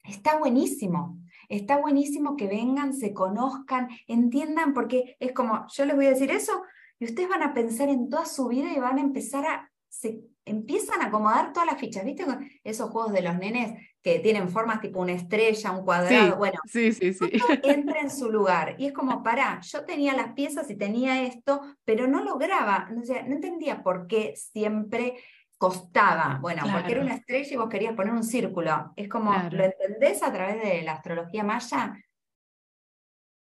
está 0.04 0.38
buenísimo. 0.38 1.18
Está 1.48 1.78
buenísimo 1.78 2.36
que 2.36 2.46
vengan, 2.46 2.94
se 2.94 3.12
conozcan, 3.12 3.88
entiendan, 4.06 4.72
porque 4.72 5.16
es 5.18 5.32
como, 5.32 5.66
yo 5.68 5.84
les 5.84 5.96
voy 5.96 6.06
a 6.06 6.10
decir 6.10 6.30
eso, 6.30 6.62
y 7.00 7.06
ustedes 7.06 7.28
van 7.28 7.42
a 7.42 7.54
pensar 7.54 7.88
en 7.88 8.08
toda 8.08 8.24
su 8.24 8.46
vida 8.46 8.72
y 8.72 8.78
van 8.78 8.98
a 8.98 9.00
empezar 9.00 9.44
a, 9.46 9.72
se, 9.88 10.20
empiezan 10.44 11.02
a 11.02 11.06
acomodar 11.06 11.52
todas 11.52 11.66
las 11.66 11.78
fichas, 11.78 12.04
¿viste? 12.04 12.24
Esos 12.64 12.90
juegos 12.90 13.12
de 13.12 13.22
los 13.22 13.36
nenes 13.36 13.78
que 14.02 14.18
tienen 14.20 14.48
formas 14.48 14.80
tipo 14.80 15.00
una 15.00 15.12
estrella, 15.12 15.72
un 15.72 15.84
cuadrado, 15.84 16.36
bueno, 16.36 16.58
sí, 16.64 16.92
sí, 16.92 17.12
sí. 17.12 17.30
entra 17.64 18.00
en 18.00 18.10
su 18.10 18.30
lugar. 18.30 18.74
Y 18.78 18.86
es 18.86 18.92
como, 18.92 19.22
pará, 19.22 19.60
yo 19.60 19.84
tenía 19.84 20.14
las 20.14 20.32
piezas 20.32 20.70
y 20.70 20.76
tenía 20.76 21.22
esto, 21.22 21.60
pero 21.84 22.06
no 22.06 22.24
lograba, 22.24 22.88
no, 22.90 23.02
no 23.02 23.34
entendía 23.34 23.82
por 23.82 24.06
qué 24.06 24.34
siempre 24.36 25.16
costaba. 25.58 26.38
Bueno, 26.40 26.62
porque 26.72 26.92
era 26.92 27.02
una 27.02 27.16
estrella 27.16 27.52
y 27.52 27.56
vos 27.56 27.68
querías 27.68 27.94
poner 27.94 28.14
un 28.14 28.24
círculo. 28.24 28.92
Es 28.96 29.08
como, 29.08 29.30
¿lo 29.50 29.64
entendés 29.64 30.22
a 30.22 30.32
través 30.32 30.62
de 30.62 30.80
la 30.82 30.92
astrología 30.92 31.44
maya? 31.44 31.94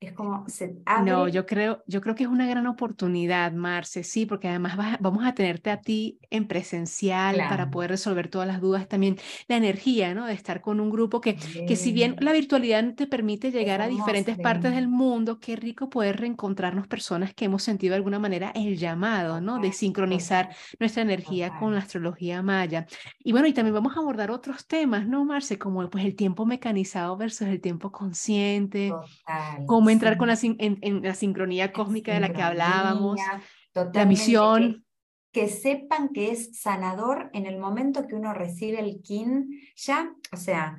Es 0.00 0.14
como 0.14 0.48
se 0.48 0.76
No, 1.04 1.28
yo 1.28 1.44
creo, 1.44 1.82
yo 1.86 2.00
creo 2.00 2.14
que 2.14 2.22
es 2.22 2.28
una 2.30 2.48
gran 2.48 2.66
oportunidad, 2.66 3.52
Marce, 3.52 4.02
sí, 4.02 4.24
porque 4.24 4.48
además 4.48 4.98
vamos 4.98 5.26
a 5.26 5.34
tenerte 5.34 5.70
a 5.70 5.82
ti 5.82 6.18
en 6.30 6.48
presencial 6.48 7.36
para 7.36 7.70
poder 7.70 7.90
resolver 7.90 8.28
todas 8.28 8.48
las 8.48 8.62
dudas. 8.62 8.88
También 8.88 9.18
la 9.46 9.56
energía, 9.56 10.14
¿no? 10.14 10.24
De 10.24 10.32
estar 10.32 10.62
con 10.62 10.80
un 10.80 10.88
grupo 10.88 11.20
que, 11.20 11.36
que 11.36 11.76
si 11.76 11.92
bien 11.92 12.16
la 12.20 12.32
virtualidad 12.32 12.94
te 12.94 13.06
permite 13.06 13.50
llegar 13.50 13.82
a 13.82 13.88
diferentes 13.88 14.38
partes 14.38 14.74
del 14.74 14.88
mundo, 14.88 15.38
qué 15.38 15.54
rico 15.54 15.90
poder 15.90 16.18
reencontrarnos 16.18 16.86
personas 16.86 17.34
que 17.34 17.44
hemos 17.44 17.62
sentido 17.62 17.92
de 17.92 17.96
alguna 17.96 18.18
manera 18.18 18.52
el 18.54 18.78
llamado, 18.78 19.42
¿no? 19.42 19.58
De 19.58 19.70
sincronizar 19.70 20.48
nuestra 20.78 21.02
energía 21.02 21.58
con 21.58 21.74
la 21.74 21.80
astrología 21.80 22.40
maya. 22.42 22.86
Y 23.22 23.32
bueno, 23.32 23.48
y 23.48 23.52
también 23.52 23.74
vamos 23.74 23.94
a 23.98 24.00
abordar 24.00 24.30
otros 24.30 24.66
temas, 24.66 25.06
¿no, 25.06 25.26
Marce? 25.26 25.58
Como 25.58 25.90
pues 25.90 26.06
el 26.06 26.16
tiempo 26.16 26.46
mecanizado 26.46 27.18
versus 27.18 27.48
el 27.48 27.60
tiempo 27.60 27.92
consciente. 27.92 28.88
Total 28.88 29.89
entrar 29.92 30.16
con 30.16 30.28
la, 30.28 30.38
en, 30.40 31.02
la 31.02 31.14
sincronía 31.14 31.72
cósmica 31.72 32.12
de 32.14 32.20
la 32.20 32.32
que 32.32 32.42
hablábamos, 32.42 33.18
la 33.74 34.04
misión. 34.04 34.84
Que, 35.32 35.48
sepan 35.48 36.08
que 36.08 36.32
es 36.32 36.60
sanador 36.60 37.30
en 37.32 37.46
el 37.46 37.58
momento 37.58 38.06
que 38.08 38.16
uno 38.16 38.34
recibe 38.34 38.80
el 38.80 39.00
kin, 39.00 39.60
ya, 39.76 40.12
o 40.32 40.36
sea, 40.36 40.76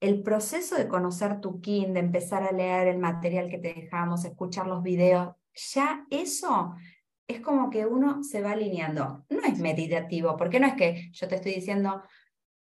el 0.00 0.22
proceso 0.22 0.76
de 0.76 0.88
conocer 0.88 1.40
tu 1.40 1.62
kin, 1.62 1.94
de 1.94 2.00
empezar 2.00 2.42
a 2.42 2.52
leer 2.52 2.88
el 2.88 2.98
material 2.98 3.48
que 3.48 3.58
te 3.58 3.72
dejamos, 3.72 4.26
escuchar 4.26 4.66
los 4.66 4.82
videos, 4.82 5.34
ya 5.72 6.04
eso 6.10 6.74
es 7.26 7.40
como 7.40 7.70
que 7.70 7.86
uno 7.86 8.22
se 8.22 8.42
va 8.42 8.52
alineando. 8.52 9.24
No 9.30 9.40
es 9.40 9.58
meditativo, 9.58 10.36
porque 10.36 10.60
no 10.60 10.66
es 10.66 10.74
que 10.74 11.10
yo 11.12 11.26
te 11.26 11.36
estoy 11.36 11.54
diciendo, 11.54 12.02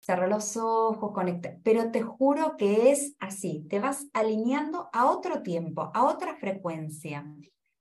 cerra 0.03 0.27
los 0.27 0.57
ojos, 0.57 1.13
conecta, 1.13 1.57
pero 1.63 1.91
te 1.91 2.03
juro 2.03 2.57
que 2.57 2.91
es 2.91 3.15
así, 3.21 3.65
te 3.71 3.79
vas 3.79 4.09
alineando 4.13 4.91
a 4.93 5.11
otro 5.11 5.43
tiempo, 5.43 5.91
a 5.95 6.05
otra 6.05 6.35
frecuencia. 6.37 7.25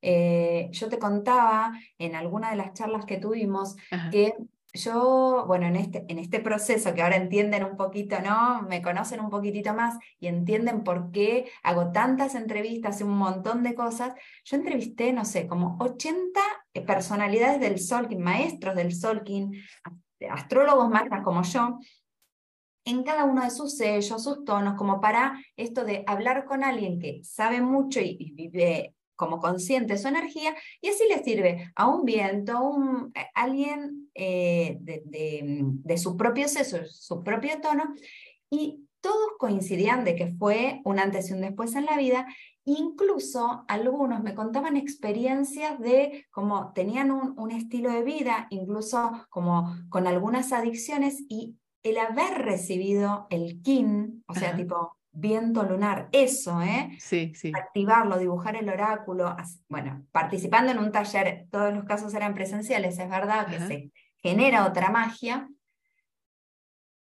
Eh, 0.04 0.70
yo 0.72 0.88
te 0.88 1.00
contaba 1.00 1.74
en 1.98 2.16
alguna 2.16 2.52
de 2.52 2.58
las 2.58 2.74
charlas 2.74 3.06
que 3.06 3.18
tuvimos 3.18 3.76
que 4.12 4.36
yo, 4.74 5.44
bueno, 5.48 5.66
en 5.66 5.76
este, 5.76 6.06
en 6.08 6.18
este 6.18 6.40
proceso 6.40 6.94
que 6.94 7.02
ahora 7.02 7.18
entienden 7.18 7.66
un 7.66 7.76
poquito, 7.76 8.20
¿no? 8.22 8.62
Me 8.64 8.82
conocen 8.82 9.20
un 9.20 9.30
poquitito 9.30 9.74
más 9.74 9.98
y 10.20 10.28
entienden 10.28 10.84
por 10.84 11.12
qué 11.12 11.50
hago 11.62 11.92
tantas 11.92 12.36
entrevistas 12.36 13.02
y 13.02 13.04
un 13.04 13.18
montón 13.18 13.64
de 13.64 13.76
cosas. 13.76 14.14
Yo 14.46 14.58
entrevisté, 14.58 15.12
no 15.12 15.26
sé, 15.26 15.46
como 15.48 15.78
80 15.80 16.40
personalidades 16.88 17.60
del 17.60 17.80
Solkin, 17.80 18.22
maestros 18.22 18.76
del 18.76 18.96
Solkin, 18.96 19.52
astrólogos 20.30 20.90
más 20.90 21.04
como 21.24 21.44
yo, 21.44 21.80
en 22.86 23.04
cada 23.04 23.26
uno 23.26 23.44
de 23.44 23.52
sus 23.52 23.78
sellos, 23.78 24.24
sus 24.24 24.44
tonos, 24.44 24.76
como 24.76 25.02
para 25.02 25.40
esto 25.56 25.84
de 25.84 26.04
hablar 26.08 26.46
con 26.46 26.64
alguien 26.64 27.00
que 27.00 27.22
sabe 27.24 27.62
mucho 27.62 28.00
y, 28.00 28.32
vive 28.34 28.96
como 29.16 29.40
consciente 29.40 29.94
de 29.94 30.00
su 30.00 30.08
energía, 30.08 30.56
y 30.82 30.88
así 30.88 31.04
le 31.08 31.24
sirve 31.24 31.72
a 31.76 31.88
un 31.88 32.06
viento, 32.06 32.54
a 32.54 32.62
un, 32.62 33.14
alguien 33.36 34.10
eh, 34.16 34.78
de, 34.80 35.98
su 35.98 36.18
propio 36.18 36.48
seso, 36.48 36.80
su 36.86 37.24
propio 37.24 37.62
tono, 37.62 37.94
y 38.50 38.88
todos 39.00 39.34
coincidían 39.38 40.04
de 40.06 40.16
que 40.16 40.34
fue 40.40 40.82
un 40.86 41.00
antes 41.00 41.30
y 41.30 41.34
un 41.34 41.42
después 41.42 41.76
en 41.76 41.86
la 41.86 41.98
vida, 41.98 42.26
Incluso 42.64 43.66
algunos 43.68 44.22
me 44.22 44.36
contaban 44.36 44.78
experiencias 44.78 45.80
de 45.80 46.28
cómo 46.30 46.74
tenían 46.74 47.10
un, 47.10 47.34
un, 47.36 47.50
estilo 47.50 47.92
de 47.92 48.04
vida, 48.04 48.46
incluso 48.52 49.26
como 49.32 49.76
con 49.90 50.06
algunas 50.06 50.54
adicciones 50.54 51.24
y 51.28 51.56
el 51.84 51.98
haber 51.98 52.44
recibido 52.44 53.28
el 53.30 53.62
kin, 53.62 54.24
o 54.28 54.34
sea, 54.34 54.56
tipo 54.56 54.98
viento 55.12 55.64
lunar, 55.64 56.08
eso, 56.12 56.62
¿eh? 56.62 56.96
Sí, 57.00 57.34
sí. 57.36 57.52
Activarlo, 57.54 58.18
dibujar 58.18 58.56
el 58.56 58.70
oráculo, 58.70 59.36
bueno, 59.68 60.06
participando 60.12 60.72
en 60.72 60.80
un 60.80 60.92
taller, 60.92 61.48
todos 61.52 61.74
los 61.74 61.84
casos 61.84 62.14
eran 62.14 62.34
presenciales, 62.34 62.98
es 62.98 63.10
verdad 63.10 63.48
que 63.48 63.60
se 63.60 63.92
genera 64.18 64.66
otra 64.66 64.90
magia, 64.90 65.50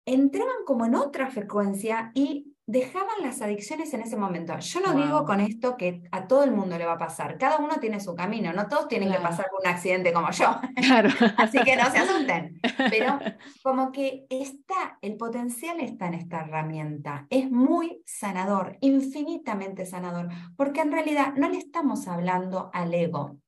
entraban 0.05 0.65
como 0.65 0.85
en 0.85 0.95
otra 0.95 1.29
frecuencia 1.29 2.11
y 2.13 2.52
dejaban 2.65 3.21
las 3.21 3.41
adicciones 3.41 3.93
en 3.93 4.01
ese 4.01 4.15
momento. 4.15 4.57
Yo 4.59 4.79
no 4.79 4.93
digo 4.93 5.25
con 5.25 5.41
esto 5.41 5.75
que 5.75 6.03
a 6.11 6.27
todo 6.27 6.43
el 6.43 6.51
mundo 6.51 6.77
le 6.77 6.85
va 6.85 6.93
a 6.93 6.97
pasar. 6.97 7.37
Cada 7.37 7.57
uno 7.57 7.77
tiene 7.79 7.99
su 7.99 8.15
camino. 8.15 8.53
No 8.53 8.67
todos 8.67 8.87
tienen 8.87 9.11
que 9.11 9.19
pasar 9.19 9.47
por 9.49 9.59
un 9.61 9.67
accidente 9.67 10.13
como 10.13 10.31
yo. 10.31 10.55
Claro. 10.75 11.09
Así 11.37 11.59
que 11.59 11.75
no 11.75 11.91
se 11.91 11.97
asusten. 11.97 12.59
Pero 12.89 13.19
como 13.63 13.91
que 13.91 14.25
está, 14.29 14.97
el 15.01 15.17
potencial 15.17 15.81
está 15.81 16.07
en 16.07 16.13
esta 16.13 16.41
herramienta. 16.41 17.27
Es 17.29 17.51
muy 17.51 18.01
sanador, 18.05 18.77
infinitamente 18.79 19.85
sanador, 19.85 20.29
porque 20.55 20.81
en 20.81 20.91
realidad 20.91 21.33
no 21.35 21.49
le 21.49 21.57
estamos 21.57 22.07
hablando 22.07 22.69
al 22.73 22.93
ego. 22.93 23.39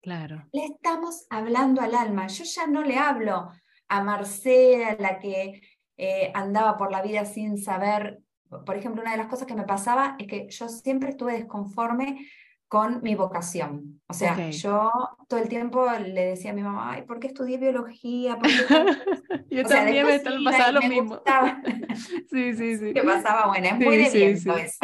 Claro. 0.00 0.46
Le 0.52 0.64
estamos 0.64 1.26
hablando 1.28 1.80
al 1.82 1.94
alma. 1.94 2.28
Yo 2.28 2.44
ya 2.44 2.66
no 2.68 2.82
le 2.82 2.96
hablo 2.96 3.50
a 3.88 4.02
Marcela, 4.02 4.96
la 4.98 5.18
que 5.18 5.60
eh, 5.96 6.30
andaba 6.34 6.78
por 6.78 6.92
la 6.92 7.02
vida 7.02 7.24
sin 7.24 7.58
saber 7.58 8.20
por 8.66 8.76
ejemplo, 8.76 9.02
una 9.02 9.12
de 9.12 9.18
las 9.18 9.28
cosas 9.28 9.46
que 9.46 9.54
me 9.54 9.64
pasaba 9.64 10.16
es 10.18 10.26
que 10.26 10.48
yo 10.48 10.68
siempre 10.68 11.10
estuve 11.10 11.34
desconforme 11.34 12.26
con 12.70 13.02
mi 13.02 13.16
vocación. 13.16 14.00
O 14.06 14.14
sea, 14.14 14.48
yo 14.50 14.92
todo 15.26 15.40
el 15.40 15.48
tiempo 15.48 15.88
le 15.90 16.26
decía 16.26 16.52
a 16.52 16.54
mi 16.54 16.62
mamá, 16.62 16.92
ay, 16.92 17.02
¿por 17.02 17.18
qué 17.18 17.26
estudié 17.26 17.58
biología? 17.58 18.38
yo 19.50 19.64
también 19.64 20.06
me 20.06 20.20
pasaba 20.20 20.70
lo 20.70 20.80
mismo. 20.82 21.20
sí, 22.30 22.54
sí, 22.54 22.78
sí. 22.78 22.92
¿Qué 22.94 23.02
pasaba? 23.02 23.48
Bueno, 23.48 23.66
es 23.66 23.76
muy 23.76 23.96
de 23.96 24.10
viento 24.10 24.56
eso. 24.56 24.78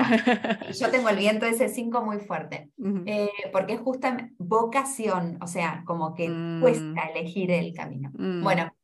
yo 0.76 0.90
tengo 0.90 1.10
el 1.10 1.16
viento 1.16 1.46
ese 1.46 1.68
5 1.68 2.02
muy 2.02 2.18
fuerte, 2.18 2.72
eh, 3.06 3.30
porque 3.52 3.74
es 3.74 3.80
justamente 3.80 4.34
vocación, 4.38 5.38
o 5.40 5.46
sea, 5.46 5.84
como 5.86 6.12
que 6.16 6.26
cuesta 6.60 7.04
mm. 7.04 7.08
elegir 7.14 7.52
el 7.52 7.72
camino. 7.72 8.10
Mm. 8.14 8.42
Bueno, 8.42 8.74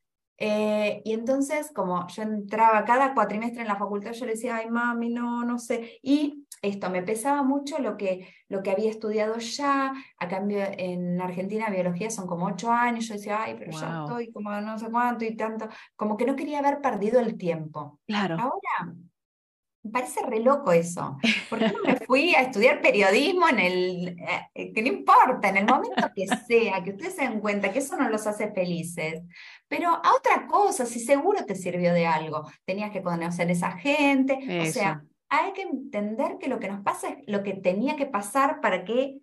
eh, 0.44 1.02
y 1.04 1.12
entonces, 1.12 1.70
como 1.72 2.04
yo 2.08 2.24
entraba 2.24 2.84
cada 2.84 3.14
cuatrimestre 3.14 3.62
en 3.62 3.68
la 3.68 3.76
facultad, 3.76 4.10
yo 4.10 4.26
le 4.26 4.32
decía, 4.32 4.56
ay, 4.56 4.68
mami, 4.68 5.08
no, 5.08 5.44
no 5.44 5.56
sé. 5.56 6.00
Y 6.02 6.48
esto, 6.60 6.90
me 6.90 7.04
pesaba 7.04 7.44
mucho 7.44 7.78
lo 7.78 7.96
que, 7.96 8.26
lo 8.48 8.60
que 8.60 8.72
había 8.72 8.90
estudiado 8.90 9.38
ya. 9.38 9.92
A 10.18 10.26
cambio, 10.26 10.58
en 10.76 11.20
Argentina, 11.20 11.70
biología 11.70 12.10
son 12.10 12.26
como 12.26 12.46
ocho 12.46 12.72
años. 12.72 13.06
Yo 13.06 13.14
decía, 13.14 13.40
ay, 13.40 13.54
pero 13.56 13.70
ya 13.70 14.00
estoy 14.00 14.32
como 14.32 14.50
no 14.60 14.76
sé 14.80 14.90
cuánto 14.90 15.24
y 15.24 15.36
tanto. 15.36 15.68
Como 15.94 16.16
que 16.16 16.26
no 16.26 16.34
quería 16.34 16.58
haber 16.58 16.80
perdido 16.80 17.20
el 17.20 17.38
tiempo. 17.38 18.00
Claro. 18.04 18.34
Ahora, 18.40 18.96
me 19.84 19.90
parece 19.90 20.24
re 20.24 20.40
loco 20.40 20.72
eso. 20.72 21.18
porque 21.50 21.68
no 21.68 21.82
me 21.84 21.96
fui 22.06 22.34
a 22.34 22.42
estudiar 22.42 22.80
periodismo 22.80 23.48
en 23.48 23.58
el, 23.58 24.16
eh, 24.54 24.72
que 24.72 24.82
no 24.82 24.88
importa, 24.88 25.48
en 25.48 25.58
el 25.58 25.66
momento 25.66 26.10
que 26.14 26.26
sea, 26.26 26.82
que 26.82 26.90
ustedes 26.90 27.16
se 27.16 27.22
den 27.22 27.40
cuenta 27.40 27.72
que 27.72 27.80
eso 27.80 27.96
no 27.96 28.08
los 28.08 28.26
hace 28.26 28.52
felices, 28.52 29.22
pero 29.72 29.88
a 29.88 30.14
otra 30.14 30.46
cosa, 30.48 30.84
si 30.84 31.00
seguro 31.00 31.46
te 31.46 31.54
sirvió 31.54 31.94
de 31.94 32.06
algo, 32.06 32.46
tenías 32.66 32.90
que 32.90 33.00
conocer 33.00 33.48
a 33.48 33.52
esa 33.52 33.72
gente, 33.72 34.34
o 34.60 34.70
sea, 34.70 35.02
hay 35.30 35.54
que 35.54 35.62
entender 35.62 36.36
que 36.38 36.48
lo 36.48 36.60
que 36.60 36.68
nos 36.68 36.82
pasa 36.82 37.08
es 37.08 37.24
lo 37.26 37.42
que 37.42 37.54
tenía 37.54 37.96
que 37.96 38.04
pasar 38.04 38.60
para 38.60 38.84
que 38.84 39.21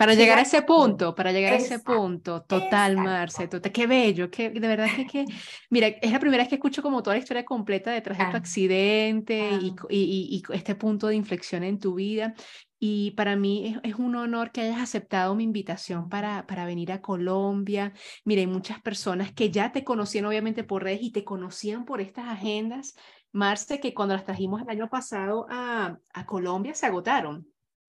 para 0.00 0.14
llegar 0.14 0.38
a 0.38 0.42
ese 0.42 0.62
punto, 0.62 1.14
para 1.14 1.30
llegar 1.30 1.52
a 1.52 1.56
ese 1.56 1.78
punto, 1.78 2.40
total, 2.44 2.96
Marce, 2.96 3.48
total, 3.48 3.70
qué 3.70 3.86
bello, 3.86 4.30
que 4.30 4.48
de 4.48 4.66
verdad 4.66 4.86
que, 4.96 5.04
que, 5.04 5.24
mira, 5.68 5.88
es 5.88 6.10
la 6.10 6.18
primera 6.18 6.42
vez 6.42 6.48
que 6.48 6.54
escucho 6.54 6.80
como 6.80 7.02
toda 7.02 7.16
la 7.16 7.20
historia 7.20 7.44
completa 7.44 7.90
detrás 7.90 8.16
de 8.16 8.24
tu 8.24 8.30
ah. 8.30 8.38
accidente 8.38 9.50
y, 9.60 9.74
y, 9.90 10.42
y, 10.48 10.54
este 10.54 10.74
punto 10.74 11.08
de 11.08 11.16
inflexión 11.16 11.64
en 11.64 11.78
tu 11.78 11.96
vida. 11.96 12.32
Y 12.78 13.10
para 13.10 13.36
mí 13.36 13.66
es, 13.66 13.92
es, 13.92 13.98
un 13.98 14.16
honor 14.16 14.52
que 14.52 14.62
hayas 14.62 14.80
aceptado 14.80 15.34
mi 15.34 15.44
invitación 15.44 16.08
para, 16.08 16.46
para 16.46 16.64
venir 16.64 16.92
a 16.92 17.02
Colombia. 17.02 17.92
Mira, 18.24 18.40
hay 18.40 18.46
muchas 18.46 18.80
personas 18.80 19.32
que 19.32 19.50
ya 19.50 19.70
te 19.70 19.84
conocían 19.84 20.24
obviamente 20.24 20.64
por 20.64 20.82
redes 20.82 21.02
y 21.02 21.12
te 21.12 21.24
conocían 21.24 21.84
por 21.84 22.00
estas 22.00 22.26
agendas, 22.26 22.94
Marce, 23.32 23.80
que 23.80 23.92
cuando 23.92 24.14
las 24.14 24.24
trajimos 24.24 24.62
el 24.62 24.70
año 24.70 24.88
pasado 24.88 25.46
a, 25.50 25.98
a 26.14 26.24
Colombia 26.24 26.72
se 26.72 26.86
agotaron. 26.86 27.46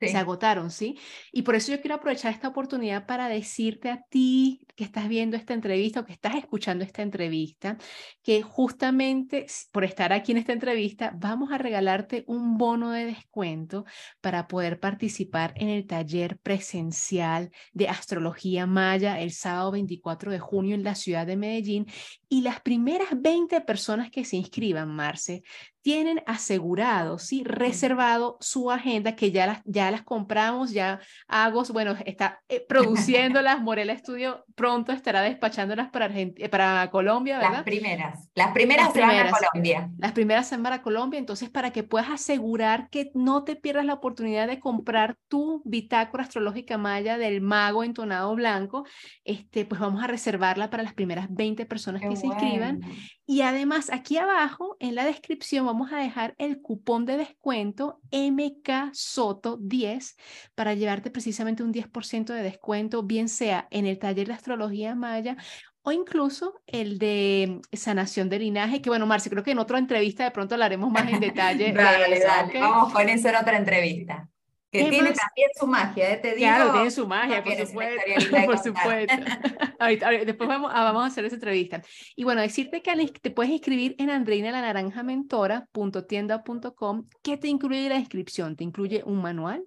Se 0.10 0.18
agotaron, 0.18 0.72
¿sí? 0.72 0.98
Y 1.32 1.44
por 1.44 1.56
eso 1.56 1.72
yo 1.72 1.80
quiero 1.80 1.96
aprovechar 1.96 2.34
esta 2.34 2.48
oportunidad 2.48 3.06
para 3.06 3.28
decirte 3.28 3.90
a 3.90 4.02
ti 4.10 4.66
que 4.76 4.84
estás 4.84 5.08
viendo 5.08 5.38
esta 5.38 5.54
entrevista 5.54 6.00
o 6.00 6.06
que 6.06 6.14
estás 6.14 6.36
escuchando 6.36 6.84
esta 6.84 7.04
entrevista, 7.04 7.78
que 8.24 8.42
justamente 8.42 9.46
por 9.72 9.84
estar 9.84 10.12
aquí 10.12 10.32
en 10.32 10.40
esta 10.40 10.54
entrevista 10.54 11.14
vamos 11.16 11.52
a 11.52 11.58
regalarte 11.58 12.24
un 12.28 12.58
bono 12.58 12.92
de 12.92 13.06
descuento 13.06 13.86
para 14.22 14.48
poder 14.48 14.80
participar 14.80 15.54
en 15.56 15.70
el 15.70 15.86
taller 15.86 16.40
presencial 16.40 17.52
de 17.74 17.90
astrología 17.90 18.66
maya 18.66 19.20
el 19.20 19.32
sábado 19.32 19.72
24 19.72 20.32
de 20.32 20.40
junio 20.40 20.76
en 20.76 20.84
la 20.84 20.96
ciudad 20.96 21.28
de 21.28 21.38
Medellín 21.38 21.88
Y 22.34 22.44
las 22.44 22.62
primeras 22.62 23.10
20 23.14 23.60
personas 23.60 24.10
que 24.10 24.24
se 24.24 24.38
inscriban, 24.38 24.88
Marce, 24.88 25.44
tienen 25.82 26.22
asegurado, 26.28 27.18
¿sí? 27.18 27.44
reservado 27.44 28.38
su 28.40 28.72
agenda, 28.72 29.16
que 29.16 29.32
ya 29.32 29.48
las, 29.48 29.62
ya 29.66 29.90
las 29.90 30.04
compramos, 30.04 30.72
ya 30.72 31.00
hago, 31.28 31.64
bueno, 31.74 31.96
está 32.06 32.42
eh, 32.50 32.64
produciéndolas, 32.68 33.62
Morela 33.62 33.94
Estudio 33.94 34.46
pronto 34.56 34.92
estará 34.92 35.22
despachándolas 35.22 35.90
para, 35.90 36.06
eh, 36.08 36.50
para 36.50 36.90
Colombia, 36.92 37.38
¿verdad? 37.38 37.54
Las 37.54 37.64
primeras, 37.64 38.30
las 38.36 38.52
primeras, 38.52 38.86
las 38.86 38.94
primeras 38.94 39.18
van 39.18 39.28
a 39.28 39.38
Colombia. 39.38 39.92
Las 39.98 40.12
primeras 40.12 40.48
se 40.48 40.56
van 40.56 40.64
para 40.64 40.82
Colombia, 40.82 41.20
entonces 41.20 41.50
para 41.50 41.72
que 41.72 41.84
puedas 41.84 42.10
asegurar 42.10 42.90
que 42.90 43.12
no 43.14 43.44
te 43.44 43.56
pierdas 43.56 43.86
la 43.86 43.96
oportunidad 43.96 44.48
de 44.48 44.60
comprar 44.60 45.18
tu 45.28 45.62
bitácora 45.66 46.24
astrológica 46.24 46.78
maya 46.78 47.18
del 47.18 47.42
mago 47.42 47.84
entonado 47.84 48.36
blanco, 48.36 48.86
este, 49.24 49.66
pues 49.66 49.82
vamos 49.82 50.04
a 50.04 50.08
reservarla 50.08 50.70
para 50.70 50.84
las 50.84 50.94
primeras 50.94 51.28
20 51.30 51.66
personas 51.66 52.02
que 52.02 52.16
se 52.22 52.28
inscriban. 52.28 52.82
Y 53.26 53.42
además 53.42 53.90
aquí 53.92 54.18
abajo 54.18 54.76
en 54.80 54.96
la 54.96 55.06
descripción 55.06 55.66
vamos 55.66 55.92
a 55.94 55.98
dejar 55.98 56.36
el 56.38 56.62
cupón 56.62 57.06
de 57.06 57.18
descuento 57.18 58.00
MK 58.12 58.94
Soto 58.94 59.58
10 59.58 60.16
para 60.56 60.74
llevarte 60.74 61.12
precisamente 61.12 61.64
un 61.64 61.74
10% 61.74 62.34
de 62.34 62.44
descuento, 62.44 63.04
bien 63.04 63.30
sea 63.30 63.68
en 63.72 63.86
el 63.86 64.00
taller 64.00 64.28
de 64.28 64.34
astrología 64.34 64.96
maya 64.96 65.38
o 65.84 65.92
incluso 65.92 66.62
el 66.68 67.00
de 67.00 67.60
sanación 67.74 68.30
de 68.30 68.40
linaje, 68.40 68.82
que 68.82 68.90
bueno, 68.90 69.06
Marce, 69.06 69.30
creo 69.30 69.44
que 69.44 69.52
en 69.52 69.60
otra 69.60 69.80
entrevista 69.80 70.24
de 70.24 70.32
pronto 70.32 70.56
hablaremos 70.56 70.92
más 70.92 71.12
en 71.12 71.20
detalle. 71.20 71.72
dale, 71.74 72.20
dale, 72.20 72.60
vamos 72.60 72.94
con 72.94 73.10
eso 73.10 73.30
en 73.30 73.36
otra 73.36 73.58
entrevista. 73.58 74.30
Que 74.72 74.90
tiene 74.90 75.12
también 75.12 75.50
su 75.60 75.68
magia, 75.68 76.14
¿eh? 76.14 76.18
te 76.18 76.30
digo. 76.30 76.48
Claro, 76.48 76.72
tiene 76.72 76.90
su 76.92 77.06
magia, 77.06 77.44
por 77.44 77.58
supuesto. 77.58 78.02
por 78.46 78.58
supuesto. 78.58 79.16
después 80.26 80.48
vamos, 80.48 80.72
ah, 80.74 80.86
vamos 80.86 81.04
a 81.04 81.08
hacer 81.08 81.26
esa 81.26 81.36
entrevista. 81.36 81.82
Y 82.16 82.24
bueno, 82.24 82.40
decirte 82.42 82.82
que 82.82 83.12
te 83.22 83.32
puedes 83.32 83.52
inscribir 83.52 83.96
en 83.98 84.10
andreinalaranjamentora.tienda.com, 84.10 87.10
que 87.22 87.36
te 87.36 87.50
incluye 87.50 87.90
la 87.90 87.98
inscripción, 87.98 88.56
te 88.56 88.64
incluye 88.64 89.04
un 89.06 89.22
manual, 89.22 89.66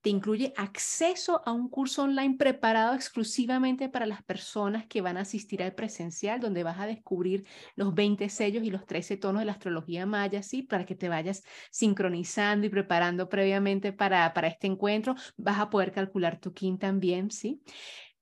te 0.00 0.10
incluye 0.10 0.52
acceso 0.56 1.42
a 1.44 1.52
un 1.52 1.68
curso 1.68 2.04
online 2.04 2.36
preparado 2.36 2.94
exclusivamente 2.94 3.88
para 3.88 4.06
las 4.06 4.22
personas 4.22 4.86
que 4.86 5.00
van 5.00 5.16
a 5.16 5.22
asistir 5.22 5.62
al 5.62 5.74
presencial, 5.74 6.40
donde 6.40 6.62
vas 6.62 6.78
a 6.78 6.86
descubrir 6.86 7.44
los 7.76 7.94
20 7.94 8.28
sellos 8.28 8.64
y 8.64 8.70
los 8.70 8.86
13 8.86 9.16
tonos 9.16 9.40
de 9.40 9.46
la 9.46 9.52
astrología 9.52 10.06
maya, 10.06 10.42
¿sí? 10.42 10.62
Para 10.62 10.86
que 10.86 10.94
te 10.94 11.08
vayas 11.08 11.42
sincronizando 11.70 12.66
y 12.66 12.70
preparando 12.70 13.28
previamente 13.28 13.92
para, 13.92 14.32
para 14.32 14.48
este 14.48 14.66
encuentro. 14.66 15.14
Vas 15.36 15.58
a 15.58 15.70
poder 15.70 15.92
calcular 15.92 16.40
tu 16.40 16.52
kin 16.52 16.78
también, 16.78 17.30
¿sí? 17.30 17.62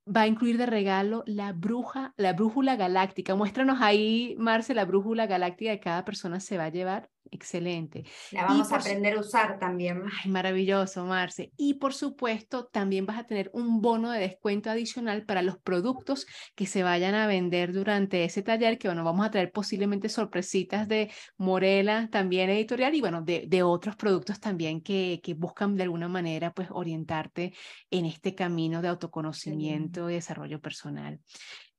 va 0.09 0.23
a 0.23 0.27
incluir 0.27 0.57
de 0.59 0.67
regalo 0.67 1.23
la 1.27 1.53
bruja, 1.53 2.15
la 2.17 2.33
brújula 2.33 2.77
galáctica. 2.77 3.35
Muéstranos 3.35 3.81
ahí, 3.83 4.35
Marce, 4.39 4.75
la 4.75 4.85
brújula 4.85 5.27
galáctica 5.27 5.73
que 5.73 5.81
cada 5.81 6.05
persona 6.05 6.41
se 6.41 6.57
va 6.57 6.65
a 6.65 6.71
llevar. 6.71 7.11
Excelente. 7.31 8.05
La 8.33 8.45
vamos 8.45 8.73
a 8.73 8.77
aprender 8.77 9.17
a 9.17 9.21
usar 9.21 9.59
también. 9.59 10.03
Ay, 10.25 10.31
maravilloso, 10.31 11.05
Marce. 11.05 11.53
Y 11.57 11.75
por 11.75 11.95
supuesto, 11.95 12.67
también 12.67 13.07
vas 13.07 13.19
a 13.19 13.25
tener 13.25 13.51
un 13.53 13.81
bono 13.81 14.11
de 14.11 14.21
descuento 14.21 14.71
adicional 14.71 15.25
para 15.25 15.43
los 15.43 15.59
productos 15.59 16.27
que 16.55 16.67
se 16.67 16.83
vayan 16.83 17.15
a 17.15 17.27
vender 17.27 17.73
durante 17.73 18.25
ese 18.25 18.43
taller, 18.43 18.79
que 18.79 18.89
bueno, 18.89 19.05
vamos 19.05 19.27
a 19.27 19.31
traer 19.31 19.53
posiblemente 19.53 20.09
sorpresitas 20.09 20.89
de 20.89 21.11
Morela, 21.37 22.09
también 22.11 22.51
editorial, 22.51 22.95
y 22.95 23.01
bueno, 23.01 23.23
de, 23.23 23.45
de 23.47 23.63
otros 23.63 23.97
productos 23.97 24.41
también 24.41 24.81
que, 24.81 25.21
que, 25.23 25.35
buscan 25.35 25.77
de 25.77 25.85
alguna 25.85 26.09
manera 26.09 26.53
pues 26.53 26.69
orientarte 26.71 27.53
en 27.91 28.07
este 28.07 28.35
camino 28.35 28.83
de 28.83 28.89
autoconocimiento 28.89 30.11
y 30.11 30.15
desarrollo 30.15 30.61
personal. 30.61 31.21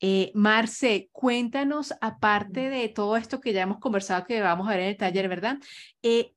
Eh, 0.02 0.32
Marce, 0.34 1.10
cuéntanos, 1.12 1.94
aparte 2.02 2.70
de 2.70 2.88
todo 2.90 3.18
esto 3.18 3.42
que 3.42 3.54
ya 3.54 3.64
hemos 3.64 3.80
conversado, 3.80 4.26
que 4.26 4.42
vamos 4.42 4.68
a 4.68 4.72
ver 4.72 4.82
en 4.82 4.88
el 4.90 4.98
taller, 4.98 5.28
¿verdad? 5.28 5.58
Eh, 6.02 6.34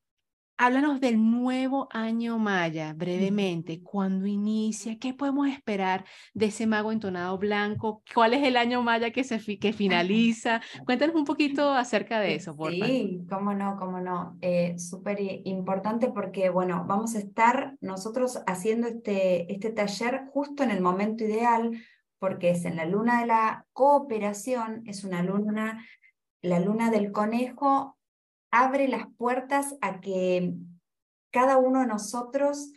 háblanos 0.56 1.00
del 1.00 1.18
nuevo 1.18 1.88
año 1.90 2.38
maya, 2.38 2.92
brevemente. 2.92 3.82
¿Cuándo 3.82 4.26
inicia? 4.26 4.98
¿Qué 4.98 5.12
podemos 5.12 5.48
esperar 5.48 6.04
de 6.34 6.46
ese 6.46 6.66
mago 6.66 6.92
entonado 6.92 7.36
blanco? 7.38 8.02
¿Cuál 8.14 8.34
es 8.34 8.44
el 8.44 8.56
año 8.56 8.82
maya 8.82 9.10
que, 9.10 9.24
se 9.24 9.40
que 9.58 9.72
finaliza? 9.72 10.60
Cuéntanos 10.84 11.16
un 11.16 11.24
poquito 11.24 11.72
acerca 11.72 12.20
de 12.20 12.36
eso, 12.36 12.54
por 12.54 12.72
favor. 12.72 12.86
Sí, 12.86 13.26
cómo 13.28 13.54
no, 13.54 13.76
cómo 13.76 14.00
no. 14.00 14.38
Eh, 14.40 14.78
Súper 14.78 15.18
importante 15.44 16.08
porque, 16.08 16.48
bueno, 16.50 16.84
vamos 16.86 17.14
a 17.14 17.18
estar 17.18 17.76
nosotros 17.80 18.40
haciendo 18.46 18.86
este, 18.86 19.52
este 19.52 19.70
taller 19.70 20.26
justo 20.32 20.62
en 20.62 20.70
el 20.70 20.80
momento 20.80 21.24
ideal 21.24 21.72
porque 22.22 22.50
es 22.50 22.64
en 22.66 22.76
la 22.76 22.84
luna 22.84 23.20
de 23.20 23.26
la 23.26 23.66
cooperación, 23.72 24.84
es 24.86 25.02
una 25.02 25.24
luna, 25.24 25.84
la 26.40 26.60
luna 26.60 26.88
del 26.88 27.10
conejo 27.10 27.98
abre 28.52 28.86
las 28.86 29.08
puertas 29.18 29.74
a 29.80 30.00
que 30.00 30.54
cada 31.32 31.58
uno 31.58 31.80
de 31.80 31.88
nosotros 31.88 32.70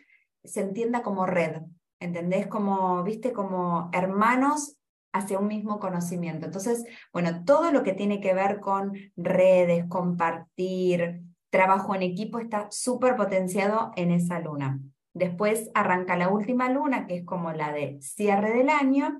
se 0.43 0.61
entienda 0.61 1.03
como 1.03 1.27
red, 1.27 1.61
¿entendés? 1.99 2.47
Como, 2.47 3.03
viste, 3.03 3.33
como 3.33 3.91
hermanos 3.93 4.79
hacia 5.13 5.37
un 5.37 5.45
mismo 5.45 5.79
conocimiento. 5.79 6.47
Entonces, 6.47 6.83
bueno, 7.13 7.45
todo 7.45 7.71
lo 7.71 7.83
que 7.83 7.93
tiene 7.93 8.21
que 8.21 8.33
ver 8.33 8.59
con 8.59 8.93
redes, 9.15 9.85
compartir, 9.87 11.21
trabajo 11.51 11.93
en 11.93 12.01
equipo 12.01 12.39
está 12.39 12.67
súper 12.71 13.15
potenciado 13.15 13.91
en 13.95 14.09
esa 14.09 14.39
luna. 14.39 14.79
Después 15.13 15.69
arranca 15.75 16.17
la 16.17 16.29
última 16.29 16.67
luna, 16.67 17.05
que 17.05 17.17
es 17.17 17.25
como 17.25 17.53
la 17.53 17.71
de 17.71 18.01
cierre 18.01 18.51
del 18.51 18.69
año, 18.69 19.19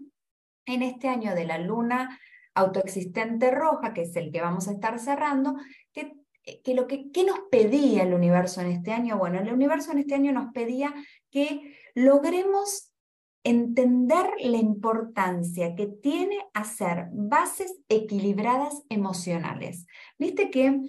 en 0.65 0.81
este 0.81 1.07
año 1.07 1.35
de 1.35 1.45
la 1.45 1.57
luna 1.57 2.19
autoexistente 2.53 3.51
roja, 3.51 3.93
que 3.93 4.03
es 4.03 4.15
el 4.15 4.31
que 4.31 4.41
vamos 4.41 4.67
a 4.67 4.71
estar 4.71 4.99
cerrando, 4.99 5.55
que, 5.91 6.13
lo 6.73 6.87
que 6.87 7.11
¿qué 7.11 7.23
nos 7.23 7.39
pedía 7.51 8.03
el 8.03 8.13
universo 8.13 8.61
en 8.61 8.67
este 8.67 8.91
año? 8.91 9.17
Bueno, 9.17 9.39
el 9.39 9.51
universo 9.51 9.91
en 9.91 9.99
este 9.99 10.15
año 10.15 10.31
nos 10.31 10.53
pedía 10.53 10.93
que 11.29 11.75
logremos 11.93 12.93
entender 13.43 14.25
la 14.39 14.57
importancia 14.57 15.75
que 15.75 15.85
tiene 15.85 16.37
hacer 16.53 17.07
bases 17.11 17.77
equilibradas 17.89 18.83
emocionales. 18.89 19.85
Viste 20.17 20.49
que 20.49 20.81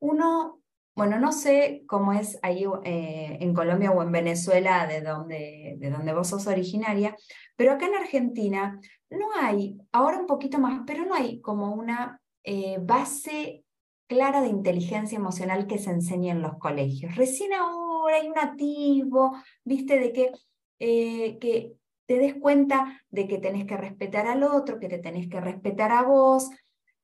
uno, 0.00 0.62
bueno, 0.98 1.20
no 1.20 1.30
sé 1.30 1.84
cómo 1.86 2.12
es 2.12 2.40
ahí 2.42 2.64
eh, 2.82 3.38
en 3.40 3.54
Colombia 3.54 3.92
o 3.92 4.02
en 4.02 4.10
Venezuela, 4.10 4.84
de 4.88 5.00
donde, 5.00 5.76
de 5.78 5.90
donde 5.90 6.12
vos 6.12 6.26
sos 6.26 6.48
originaria, 6.48 7.14
pero 7.54 7.70
acá 7.70 7.86
en 7.86 7.94
Argentina 7.94 8.80
no 9.08 9.28
hay, 9.40 9.78
ahora 9.92 10.18
un 10.18 10.26
poquito 10.26 10.58
más, 10.58 10.82
pero 10.84 11.04
no 11.04 11.14
hay 11.14 11.40
como 11.40 11.72
una 11.72 12.20
eh, 12.42 12.78
base 12.80 13.64
clara 14.08 14.40
de 14.40 14.48
inteligencia 14.48 15.14
emocional 15.14 15.68
que 15.68 15.78
se 15.78 15.90
enseña 15.90 16.32
en 16.32 16.42
los 16.42 16.58
colegios. 16.58 17.14
Recién 17.14 17.52
ahora 17.52 18.16
hay 18.16 18.28
un 18.28 18.38
atisbo, 18.38 19.36
viste, 19.62 20.00
de 20.00 20.12
que, 20.12 20.32
eh, 20.80 21.38
que 21.38 21.74
te 22.06 22.18
des 22.18 22.34
cuenta 22.34 23.04
de 23.08 23.28
que 23.28 23.38
tenés 23.38 23.66
que 23.66 23.76
respetar 23.76 24.26
al 24.26 24.42
otro, 24.42 24.80
que 24.80 24.88
te 24.88 24.98
tenés 24.98 25.28
que 25.28 25.40
respetar 25.40 25.92
a 25.92 26.02
vos, 26.02 26.50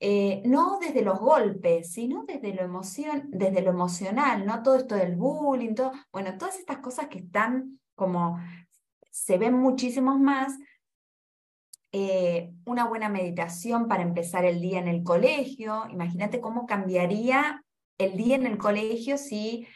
eh, 0.06 0.42
no 0.44 0.78
desde 0.78 1.00
los 1.00 1.18
golpes, 1.18 1.94
sino 1.94 2.24
desde 2.24 2.52
lo, 2.52 2.60
emoción, 2.60 3.22
desde 3.30 3.62
lo 3.62 3.70
emocional, 3.70 4.44
¿no? 4.44 4.62
Todo 4.62 4.76
esto 4.76 4.96
del 4.96 5.16
bullying, 5.16 5.74
todo, 5.74 5.92
bueno, 6.12 6.36
todas 6.36 6.58
estas 6.58 6.80
cosas 6.80 7.08
que 7.08 7.20
están 7.20 7.80
como, 7.94 8.38
se 9.10 9.38
ven 9.38 9.54
muchísimos 9.54 10.20
más, 10.20 10.58
eh, 11.90 12.52
una 12.66 12.86
buena 12.86 13.08
meditación 13.08 13.88
para 13.88 14.02
empezar 14.02 14.44
el 14.44 14.60
día 14.60 14.78
en 14.78 14.88
el 14.88 15.02
colegio. 15.04 15.86
Imagínate 15.88 16.38
cómo 16.38 16.66
cambiaría 16.66 17.64
el 17.96 18.14
día 18.18 18.36
en 18.36 18.44
el 18.44 18.58
colegio 18.58 19.16
si 19.16 19.66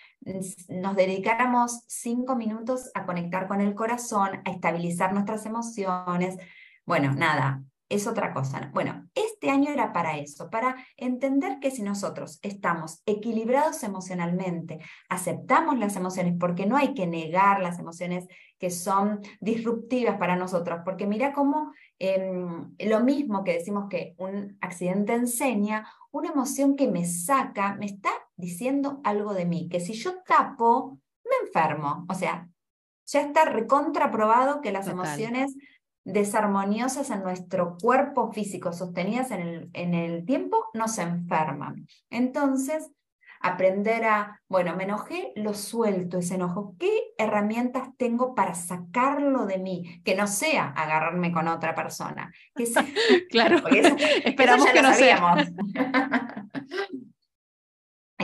nos 0.68 0.94
dedicáramos 0.94 1.84
cinco 1.86 2.36
minutos 2.36 2.90
a 2.92 3.06
conectar 3.06 3.48
con 3.48 3.62
el 3.62 3.74
corazón, 3.74 4.42
a 4.44 4.50
estabilizar 4.50 5.14
nuestras 5.14 5.46
emociones. 5.46 6.36
Bueno, 6.84 7.14
nada, 7.14 7.62
es 7.88 8.06
otra 8.06 8.34
cosa. 8.34 8.70
Bueno, 8.74 9.08
este 9.38 9.50
año 9.50 9.70
era 9.70 9.92
para 9.92 10.18
eso, 10.18 10.50
para 10.50 10.74
entender 10.96 11.60
que 11.60 11.70
si 11.70 11.82
nosotros 11.82 12.40
estamos 12.42 13.02
equilibrados 13.06 13.84
emocionalmente, 13.84 14.80
aceptamos 15.08 15.78
las 15.78 15.94
emociones, 15.94 16.34
porque 16.40 16.66
no 16.66 16.76
hay 16.76 16.92
que 16.92 17.06
negar 17.06 17.60
las 17.60 17.78
emociones 17.78 18.26
que 18.58 18.70
son 18.70 19.20
disruptivas 19.40 20.18
para 20.18 20.34
nosotros, 20.34 20.80
porque 20.84 21.06
mira 21.06 21.32
cómo 21.32 21.72
em, 22.00 22.74
lo 22.80 23.00
mismo 23.04 23.44
que 23.44 23.52
decimos 23.52 23.84
que 23.88 24.16
un 24.18 24.58
accidente 24.60 25.14
enseña, 25.14 25.88
una 26.10 26.30
emoción 26.30 26.74
que 26.74 26.88
me 26.88 27.04
saca, 27.04 27.76
me 27.76 27.86
está 27.86 28.10
diciendo 28.34 29.00
algo 29.04 29.34
de 29.34 29.44
mí, 29.44 29.68
que 29.68 29.78
si 29.78 29.92
yo 29.92 30.20
tapo, 30.26 30.98
me 31.22 31.46
enfermo. 31.46 32.06
O 32.08 32.14
sea, 32.14 32.48
ya 33.06 33.20
está 33.20 33.44
recontraprobado 33.44 34.60
que 34.60 34.72
las 34.72 34.88
emociones 34.88 35.54
desarmoniosas 36.08 37.10
en 37.10 37.22
nuestro 37.22 37.76
cuerpo 37.80 38.32
físico, 38.32 38.72
sostenidas 38.72 39.30
en 39.30 39.40
el, 39.40 39.70
en 39.74 39.94
el 39.94 40.24
tiempo, 40.24 40.66
nos 40.72 40.98
enferman. 40.98 41.86
Entonces, 42.10 42.90
aprender 43.40 44.04
a, 44.04 44.40
bueno, 44.48 44.74
me 44.74 44.84
enojé, 44.84 45.32
lo 45.36 45.54
suelto 45.54 46.18
ese 46.18 46.36
enojo. 46.36 46.74
¿Qué 46.78 46.90
herramientas 47.18 47.90
tengo 47.96 48.34
para 48.34 48.54
sacarlo 48.54 49.46
de 49.46 49.58
mí? 49.58 50.00
Que 50.04 50.14
no 50.14 50.26
sea 50.26 50.68
agarrarme 50.68 51.30
con 51.32 51.46
otra 51.48 51.74
persona. 51.74 52.32
claro, 53.30 53.62
esperamos 54.24 54.70
que 54.70 54.82
no 54.82 54.94
sea. 54.94 55.46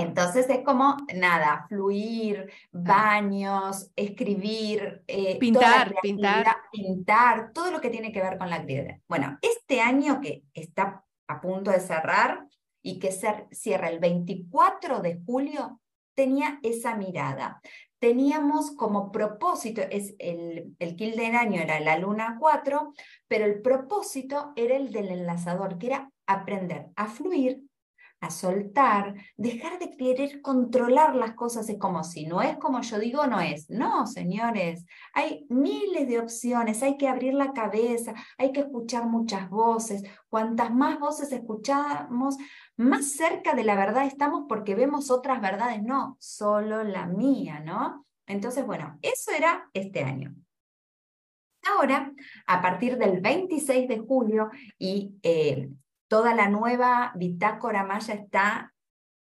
Entonces 0.04 0.48
es 0.48 0.60
como, 0.64 0.96
nada, 1.14 1.66
fluir, 1.68 2.50
baños, 2.70 3.90
escribir, 3.96 5.02
eh, 5.06 5.38
pintar, 5.38 5.94
pintar. 6.02 6.56
Pintar, 6.70 7.52
todo 7.52 7.70
lo 7.70 7.80
que 7.80 7.90
tiene 7.90 8.12
que 8.12 8.20
ver 8.20 8.38
con 8.38 8.50
la 8.50 8.56
actividad. 8.56 8.98
Bueno, 9.08 9.38
este 9.42 9.80
año 9.80 10.20
que 10.20 10.44
está 10.52 11.04
a 11.26 11.40
punto 11.40 11.70
de 11.70 11.80
cerrar 11.80 12.46
y 12.82 12.98
que 12.98 13.10
cierra 13.50 13.88
el 13.88 13.98
24 13.98 15.00
de 15.00 15.20
julio, 15.24 15.80
tenía 16.14 16.60
esa 16.62 16.94
mirada. 16.96 17.60
Teníamos 17.98 18.72
como 18.72 19.10
propósito, 19.10 19.80
es 19.90 20.14
el, 20.18 20.76
el 20.78 20.94
kill 20.94 21.16
del 21.16 21.34
año 21.34 21.60
era 21.60 21.80
la 21.80 21.98
luna 21.98 22.36
4, 22.38 22.92
pero 23.26 23.46
el 23.46 23.62
propósito 23.62 24.52
era 24.54 24.76
el 24.76 24.92
del 24.92 25.08
enlazador, 25.08 25.78
que 25.78 25.86
era 25.86 26.10
aprender 26.26 26.88
a 26.96 27.06
fluir 27.06 27.62
a 28.24 28.30
soltar, 28.30 29.14
dejar 29.36 29.78
de 29.78 29.90
querer 29.96 30.40
controlar 30.40 31.14
las 31.14 31.34
cosas. 31.34 31.68
Es 31.68 31.78
como 31.78 32.04
si 32.04 32.26
no 32.26 32.42
es 32.42 32.56
como 32.56 32.80
yo 32.80 32.98
digo, 32.98 33.26
no 33.26 33.40
es. 33.40 33.68
No, 33.70 34.06
señores, 34.06 34.84
hay 35.12 35.46
miles 35.48 36.08
de 36.08 36.18
opciones, 36.18 36.82
hay 36.82 36.96
que 36.96 37.08
abrir 37.08 37.34
la 37.34 37.52
cabeza, 37.52 38.14
hay 38.38 38.52
que 38.52 38.60
escuchar 38.60 39.06
muchas 39.06 39.48
voces. 39.50 40.02
Cuantas 40.28 40.72
más 40.72 40.98
voces 40.98 41.32
escuchamos, 41.32 42.36
más 42.76 43.12
cerca 43.12 43.54
de 43.54 43.64
la 43.64 43.76
verdad 43.76 44.06
estamos 44.06 44.44
porque 44.48 44.74
vemos 44.74 45.10
otras 45.10 45.40
verdades, 45.40 45.82
no 45.82 46.16
solo 46.18 46.82
la 46.84 47.06
mía, 47.06 47.60
¿no? 47.60 48.06
Entonces, 48.26 48.64
bueno, 48.66 48.98
eso 49.02 49.30
era 49.30 49.68
este 49.74 50.02
año. 50.02 50.34
Ahora, 51.66 52.12
a 52.46 52.60
partir 52.60 52.98
del 52.98 53.20
26 53.20 53.88
de 53.88 53.98
julio 53.98 54.50
y 54.78 55.14
eh, 55.22 55.70
toda 56.08 56.34
la 56.34 56.48
nueva 56.48 57.12
bitácora 57.16 57.84
maya 57.84 58.14
está, 58.14 58.74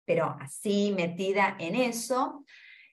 pero 0.05 0.37
así 0.41 0.93
metida 0.97 1.57
en 1.59 1.75
eso. 1.75 2.45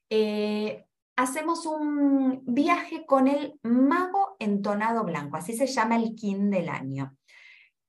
Eh, 0.10 0.86
hacemos 1.16 1.66
un 1.66 2.44
viaje 2.46 3.06
con 3.06 3.28
el 3.28 3.60
mago 3.63 4.36
entonado 4.40 5.04
blanco, 5.04 5.38
así 5.38 5.54
se 5.54 5.68
llama 5.68 5.98
el 5.98 6.16
kin 6.16 6.50
del 6.50 6.70
año. 6.70 7.16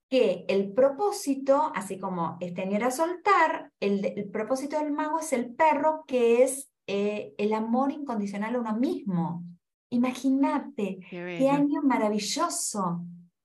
Que 0.08 0.46
el 0.48 0.72
propósito, 0.72 1.70
así 1.74 1.98
como 1.98 2.38
este 2.40 2.62
año 2.62 2.76
era 2.76 2.90
soltar, 2.90 3.70
el, 3.78 4.30
propósito 4.32 4.78
del 4.78 4.92
mago 4.92 5.20
es 5.20 5.34
el 5.34 5.54
perro, 5.54 6.04
que 6.06 6.42
es 6.42 6.72
eh, 6.86 7.34
el 7.36 7.52
amor 7.52 7.92
incondicional 7.92 8.56
a 8.56 8.60
uno 8.60 8.74
mismo. 8.76 9.44
Imagínate, 9.90 10.98
qué 11.10 11.50
año 11.50 11.82
maravilloso. 11.82 13.04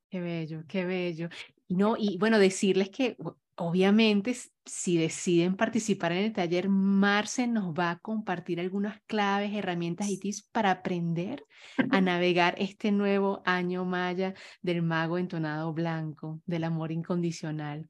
Qué 0.09 0.21
bello, 0.21 0.63
qué 0.67 0.85
bello. 0.85 1.27
No, 1.75 1.95
y 1.97 2.17
bueno, 2.19 2.37
decirles 2.37 2.89
que 2.91 3.17
obviamente 3.55 4.35
si 4.63 4.97
deciden 4.97 5.55
participar 5.55 6.11
en 6.11 6.19
el 6.19 6.33
taller, 6.33 6.69
Marce 6.69 7.47
nos 7.47 7.73
va 7.73 7.89
a 7.89 7.99
compartir 7.99 8.59
algunas 8.59 9.01
claves, 9.07 9.53
herramientas 9.53 10.07
y 10.09 10.19
tips 10.19 10.43
para 10.51 10.69
aprender 10.69 11.43
a 11.89 11.99
navegar 12.01 12.53
este 12.59 12.91
nuevo 12.91 13.41
año 13.45 13.85
maya 13.85 14.35
del 14.61 14.83
mago 14.83 15.17
entonado 15.17 15.73
blanco, 15.73 16.41
del 16.45 16.63
amor 16.65 16.91
incondicional. 16.91 17.89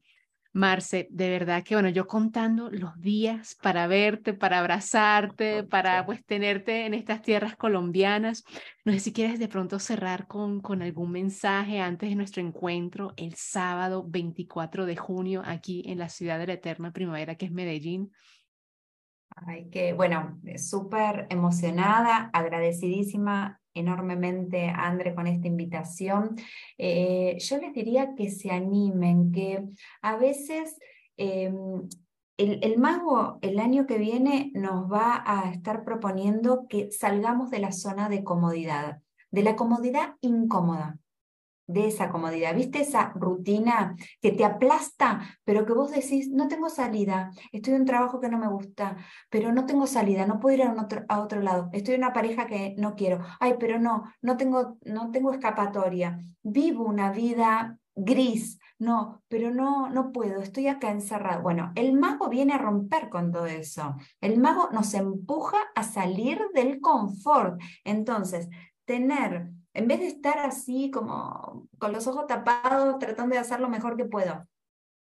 Marce, 0.54 1.08
de 1.10 1.30
verdad 1.30 1.64
que 1.64 1.74
bueno, 1.74 1.88
yo 1.88 2.06
contando 2.06 2.70
los 2.70 3.00
días 3.00 3.56
para 3.60 3.88
verte, 3.88 4.34
para 4.34 4.60
abrazarte, 4.60 5.64
para 5.64 6.06
pues 6.06 6.24
tenerte 6.24 6.86
en 6.86 6.94
estas 6.94 7.22
tierras 7.22 7.56
colombianas. 7.56 8.44
No 8.84 8.92
sé 8.92 9.00
si 9.00 9.12
quieres 9.12 9.40
de 9.40 9.48
pronto 9.48 9.80
cerrar 9.80 10.28
con, 10.28 10.60
con 10.60 10.80
algún 10.80 11.10
mensaje 11.10 11.80
antes 11.80 12.08
de 12.08 12.14
nuestro 12.14 12.40
encuentro 12.40 13.14
el 13.16 13.34
sábado 13.34 14.04
24 14.06 14.86
de 14.86 14.94
junio 14.94 15.42
aquí 15.44 15.82
en 15.86 15.98
la 15.98 16.08
ciudad 16.08 16.38
de 16.38 16.46
la 16.46 16.52
eterna 16.52 16.92
primavera 16.92 17.34
que 17.34 17.46
es 17.46 17.52
Medellín. 17.52 18.12
Ay, 19.30 19.68
que 19.70 19.92
bueno, 19.92 20.40
súper 20.56 21.26
emocionada, 21.30 22.30
agradecidísima 22.32 23.60
enormemente, 23.74 24.68
André, 24.68 25.14
con 25.14 25.26
esta 25.26 25.48
invitación. 25.48 26.36
Eh, 26.78 27.36
yo 27.38 27.58
les 27.58 27.74
diría 27.74 28.14
que 28.14 28.30
se 28.30 28.50
animen, 28.50 29.32
que 29.32 29.64
a 30.02 30.16
veces 30.16 30.78
el, 31.16 31.88
el, 32.36 32.78
mago 32.78 33.38
el 33.42 33.60
año 33.60 33.86
que 33.86 33.98
viene 33.98 34.50
nos 34.54 34.90
va 34.90 35.22
a 35.24 35.52
estar 35.52 35.84
proponiendo 35.84 36.66
que 36.68 36.90
salgamos 36.90 37.50
de 37.50 37.60
la 37.60 37.72
zona 37.72 38.08
de 38.08 38.24
comodidad, 38.24 39.00
de 39.30 39.42
la 39.42 39.54
comodidad 39.54 40.14
incómoda 40.20 40.98
de 41.66 41.88
esa 41.88 42.10
comodidad. 42.10 42.54
¿Viste 42.54 42.80
esa 42.80 43.12
rutina 43.14 43.96
que 44.20 44.32
te 44.32 44.44
aplasta, 44.44 45.20
pero 45.44 45.64
que 45.64 45.72
vos 45.72 45.90
decís, 45.90 46.30
no 46.30 46.48
tengo 46.48 46.68
salida, 46.68 47.30
estoy 47.52 47.74
en 47.74 47.80
un 47.80 47.86
trabajo 47.86 48.20
que 48.20 48.28
no 48.28 48.38
me 48.38 48.48
gusta, 48.48 48.96
pero 49.30 49.52
no 49.52 49.66
tengo 49.66 49.86
salida, 49.86 50.26
no 50.26 50.40
puedo 50.40 50.56
ir 50.56 50.62
a 50.62 50.72
otro, 50.72 51.04
a 51.08 51.20
otro 51.20 51.40
lado, 51.40 51.70
estoy 51.72 51.94
en 51.94 52.00
una 52.02 52.12
pareja 52.12 52.46
que 52.46 52.74
no 52.78 52.94
quiero, 52.94 53.20
ay, 53.40 53.54
pero 53.58 53.78
no, 53.78 54.04
no 54.20 54.36
tengo, 54.36 54.78
no 54.84 55.10
tengo 55.10 55.32
escapatoria, 55.32 56.18
vivo 56.42 56.84
una 56.84 57.10
vida 57.10 57.78
gris, 57.94 58.58
no, 58.78 59.22
pero 59.28 59.50
no, 59.50 59.88
no 59.88 60.12
puedo, 60.12 60.42
estoy 60.42 60.66
acá 60.66 60.90
encerrado. 60.90 61.42
Bueno, 61.42 61.72
el 61.76 61.92
mago 61.92 62.28
viene 62.28 62.54
a 62.54 62.58
romper 62.58 63.08
con 63.08 63.30
todo 63.30 63.46
eso. 63.46 63.96
El 64.20 64.38
mago 64.38 64.68
nos 64.72 64.92
empuja 64.94 65.58
a 65.74 65.84
salir 65.84 66.40
del 66.54 66.80
confort. 66.80 67.60
Entonces, 67.84 68.48
tener 68.84 69.50
en 69.74 69.88
vez 69.88 70.00
de 70.00 70.06
estar 70.06 70.38
así 70.38 70.90
como 70.90 71.68
con 71.78 71.92
los 71.92 72.06
ojos 72.06 72.26
tapados 72.26 72.98
tratando 72.98 73.34
de 73.34 73.40
hacer 73.40 73.60
lo 73.60 73.68
mejor 73.68 73.96
que 73.96 74.04
puedo, 74.04 74.46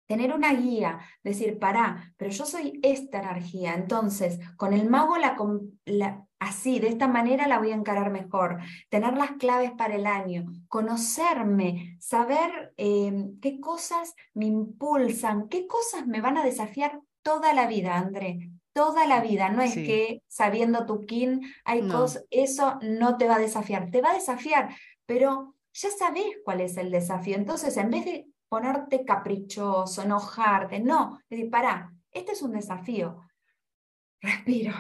tener 0.10 0.34
una 0.34 0.54
guía, 0.54 1.00
decir, 1.24 1.60
pará, 1.60 2.14
pero 2.18 2.32
yo 2.32 2.46
soy 2.46 2.80
esta 2.82 3.20
energía, 3.20 3.76
entonces 3.76 4.40
con 4.58 4.74
el 4.74 4.90
mago 4.90 5.16
la, 5.18 6.26
así, 6.40 6.80
de 6.80 6.88
esta 6.88 7.08
manera 7.08 7.48
la 7.48 7.60
voy 7.60 7.72
a 7.72 7.76
encarar 7.76 8.12
mejor, 8.12 8.58
tener 8.90 9.16
las 9.16 9.32
claves 9.34 9.72
para 9.72 9.96
el 9.96 10.08
año, 10.08 10.46
conocerme, 10.68 11.96
saber 12.00 12.74
em, 12.78 13.40
qué 13.40 13.60
cosas 13.60 14.16
me 14.34 14.46
impulsan, 14.46 15.48
qué 15.48 15.68
cosas 15.68 16.08
me 16.08 16.22
van 16.22 16.38
a 16.38 16.44
desafiar 16.44 17.00
toda 17.22 17.54
la 17.54 17.68
vida, 17.68 17.96
André, 17.96 18.50
toda 18.74 19.06
la 19.08 19.22
vida, 19.22 19.50
no 19.50 19.62
es 19.62 19.74
que 19.74 20.24
sabiendo 20.28 20.86
tu 20.86 21.06
kin 21.06 21.42
hay 21.66 21.88
cosas, 21.88 22.26
eso 22.30 22.80
no 22.82 23.18
te 23.18 23.28
va 23.28 23.36
a 23.36 23.40
desafiar, 23.40 23.90
te 23.92 24.02
va 24.02 24.12
a 24.12 24.16
desafiar, 24.16 24.76
pero 25.06 25.56
ya 25.74 25.90
sabes 25.90 26.26
cuál 26.44 26.62
es 26.62 26.78
el 26.78 26.92
desafío. 26.92 27.36
Entonces, 27.36 27.76
en 27.78 27.90
vez 27.90 28.06
de 28.06 28.28
ponerte 28.48 29.06
caprichoso, 29.06 30.02
enojarte, 30.02 30.80
no, 30.80 31.20
decir, 31.30 31.50
para, 31.50 31.94
este 32.12 32.34
es 32.34 32.42
un 32.42 32.52
desafío. 32.52 33.26
Respiro 34.22 34.74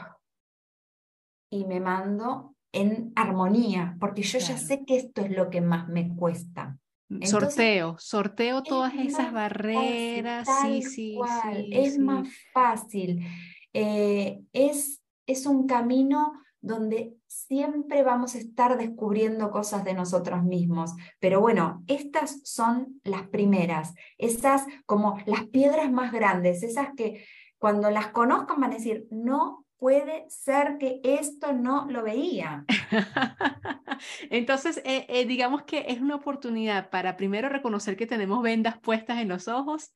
y 1.49 1.65
me 1.65 1.79
mando 1.79 2.55
en 2.71 3.11
armonía, 3.15 3.97
porque 3.99 4.21
yo 4.21 4.39
ya 4.39 4.57
sé 4.57 4.85
que 4.85 4.97
esto 4.97 5.21
es 5.21 5.31
lo 5.31 5.49
que 5.49 5.61
más 5.61 5.87
me 5.87 6.15
cuesta. 6.15 6.77
Mm, 7.09 7.23
sorteo, 7.23 7.95
sorteo 7.97 8.61
todas 8.61 8.93
esas 8.93 9.33
barreras, 9.33 10.47
sí, 10.61 10.83
sí, 10.83 11.17
sí, 11.17 11.69
Es 11.71 11.97
más 11.97 12.27
fácil. 12.53 13.25
Eh, 13.73 14.41
es, 14.53 15.01
es 15.25 15.45
un 15.45 15.67
camino 15.67 16.33
donde 16.61 17.15
siempre 17.27 18.03
vamos 18.03 18.35
a 18.35 18.39
estar 18.39 18.77
descubriendo 18.77 19.51
cosas 19.51 19.83
de 19.85 19.93
nosotros 19.93 20.43
mismos. 20.43 20.91
Pero 21.19 21.39
bueno, 21.39 21.83
estas 21.87 22.41
son 22.43 22.99
las 23.03 23.27
primeras, 23.27 23.93
esas 24.17 24.65
como 24.85 25.17
las 25.25 25.45
piedras 25.47 25.91
más 25.91 26.11
grandes, 26.11 26.63
esas 26.63 26.89
que 26.95 27.25
cuando 27.57 27.89
las 27.91 28.07
conozcan 28.07 28.59
van 28.59 28.71
a 28.71 28.75
decir, 28.75 29.07
no 29.11 29.65
puede 29.77 30.25
ser 30.29 30.77
que 30.77 30.99
esto 31.03 31.53
no 31.53 31.87
lo 31.89 32.03
veía. 32.03 32.65
Entonces, 34.29 34.81
eh, 34.83 35.05
eh, 35.07 35.25
digamos 35.25 35.63
que 35.63 35.85
es 35.87 36.01
una 36.01 36.15
oportunidad 36.15 36.89
para 36.89 37.15
primero 37.15 37.47
reconocer 37.49 37.95
que 37.95 38.05
tenemos 38.05 38.41
vendas 38.43 38.77
puestas 38.79 39.19
en 39.19 39.29
los 39.29 39.47
ojos, 39.47 39.93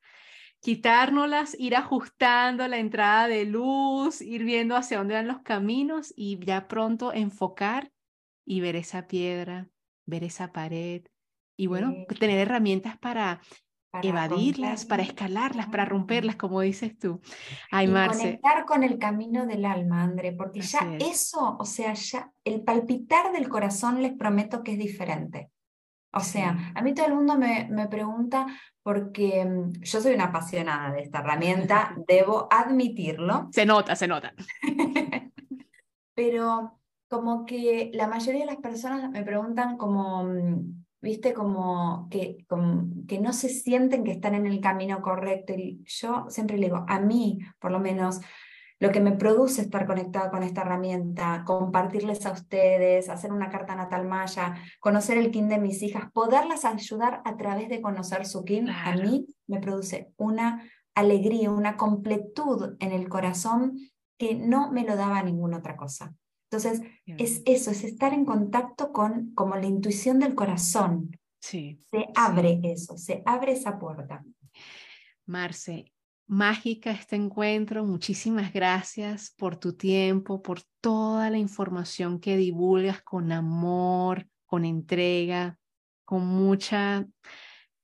quitárnoslas, 0.64 1.58
ir 1.60 1.76
ajustando 1.76 2.66
la 2.70 2.78
entrada 2.78 3.28
de 3.28 3.44
luz, 3.44 4.22
ir 4.22 4.46
viendo 4.46 4.78
hacia 4.78 4.98
dónde 4.98 5.16
van 5.16 5.28
los 5.28 5.42
caminos 5.42 6.14
y 6.16 6.40
ya 6.44 6.70
pronto 6.70 7.14
enfocar 7.14 7.92
y 8.46 8.62
ver 8.62 8.78
esa 8.78 9.06
piedra, 9.06 9.68
ver 10.06 10.24
esa 10.24 10.54
pared 10.54 11.04
y 11.58 11.68
bueno, 11.68 11.94
tener 12.18 12.40
herramientas 12.40 12.98
para, 12.98 13.42
evadirlas, 14.02 14.86
para 14.86 15.04
escalarlas, 15.04 15.68
para 15.68 15.86
romperlas, 15.86 16.38
como 16.38 16.62
dices 16.62 16.98
tú. 16.98 17.20
Ay, 17.70 17.88
y 17.88 18.08
conectar 18.08 18.66
con 18.66 18.84
el 18.84 18.98
camino 18.98 19.46
del 19.46 19.66
alma, 19.66 20.02
André, 20.02 20.32
porque 20.32 20.62
ya 20.62 20.98
eso, 21.00 21.58
o 21.60 21.66
sea, 21.66 21.94
ya 21.94 22.32
el 22.46 22.64
palpitar 22.64 23.34
del 23.34 23.50
corazón 23.50 24.02
les 24.02 24.14
prometo 24.14 24.64
que 24.64 24.72
es 24.72 24.80
diferente. 24.80 25.52
O 26.14 26.20
sea, 26.20 26.72
a 26.76 26.82
mí 26.82 26.94
todo 26.94 27.08
el 27.08 27.16
mundo 27.16 27.36
me, 27.38 27.68
me, 27.72 27.88
pregunta 27.88 28.46
porque 28.84 29.44
mm, 29.44 29.82
yo 29.82 30.00
soy 30.00 30.14
una 30.14 30.26
apasionada 30.26 30.92
de 30.92 31.02
esta 31.02 31.20
herramienta, 31.20 31.96
debo 32.08 32.48
admitirlo. 32.52 33.50
Se 33.52 33.66
nota, 33.66 33.96
se 33.96 34.08
nota. 34.08 34.34
Pero 36.16 36.80
como 37.08 37.46
que 37.46 37.92
la 37.94 38.08
mayoría 38.08 38.42
de 38.42 38.52
las 38.52 38.58
personas 38.58 39.10
me 39.10 39.24
preguntan 39.24 39.78
como, 39.78 40.24
mm, 40.24 40.86
viste, 41.02 41.34
como 41.34 42.08
que, 42.10 42.46
como 42.48 42.86
que 43.08 43.20
no 43.20 43.34
se 43.34 43.50
sienten 43.50 44.04
que 44.04 44.12
están 44.12 44.36
en 44.36 44.46
el 44.46 44.62
camino 44.62 45.02
correcto. 45.02 45.54
Y 45.54 45.84
yo 45.86 46.26
siempre 46.30 46.58
le 46.58 46.68
digo, 46.68 46.86
a 46.88 47.00
mí, 47.00 47.40
por 47.60 47.72
lo 47.72 47.80
menos, 47.80 48.22
lo 48.84 48.92
que 48.92 49.00
me 49.00 49.14
produce 49.14 49.62
estar 49.62 49.88
conectada 49.88 50.30
con 50.30 50.44
esta 50.44 50.60
herramienta, 50.60 51.46
compartirles 51.46 52.26
a 52.26 52.34
ustedes, 52.34 53.08
hacer 53.08 53.32
una 53.32 53.50
carta 53.50 53.76
natal 53.76 54.06
maya, 54.06 54.56
conocer 54.82 55.18
el 55.18 55.32
kin 55.32 55.48
de 55.48 55.58
mis 55.58 55.82
hijas, 55.84 56.12
poderlas 56.12 56.66
ayudar 56.66 57.22
a 57.24 57.38
través 57.38 57.70
de 57.70 57.80
conocer 57.80 58.26
su 58.26 58.44
kin, 58.44 58.70
a 58.70 58.94
mí 58.98 59.26
me 59.48 59.62
produce 59.62 60.12
una 60.18 60.70
alegría, 60.96 61.50
una 61.50 61.78
completud 61.78 62.76
en 62.82 62.92
el 62.92 63.08
corazón 63.08 63.80
que 64.18 64.36
no 64.36 64.70
me 64.70 64.84
lo 64.84 64.98
daba 64.98 65.24
ninguna 65.24 65.60
otra 65.60 65.78
cosa. 65.78 66.14
Entonces, 66.52 66.82
es 67.06 67.42
eso, 67.46 67.72
es 67.72 67.86
estar 67.86 68.14
en 68.14 68.26
contacto 68.26 68.92
con 68.92 69.34
como 69.34 69.56
la 69.56 69.66
intuición 69.66 70.20
del 70.20 70.36
corazón. 70.36 71.18
Sí. 71.40 71.80
Se 71.90 72.10
abre 72.16 72.60
eso, 72.64 72.98
se 72.98 73.24
abre 73.26 73.54
esa 73.54 73.80
puerta. 73.80 74.26
Marce, 75.26 75.93
mágica 76.34 76.92
este 76.92 77.16
encuentro. 77.16 77.86
Muchísimas 77.86 78.52
gracias 78.52 79.34
por 79.38 79.56
tu 79.58 79.74
tiempo, 79.74 80.42
por 80.42 80.62
toda 80.82 81.30
la 81.30 81.38
información 81.38 82.20
que 82.20 82.36
divulgas 82.38 83.02
con 83.04 83.32
amor, 83.32 84.28
con 84.46 84.66
entrega, 84.66 85.58
con 86.06 86.26
mucha 86.26 87.08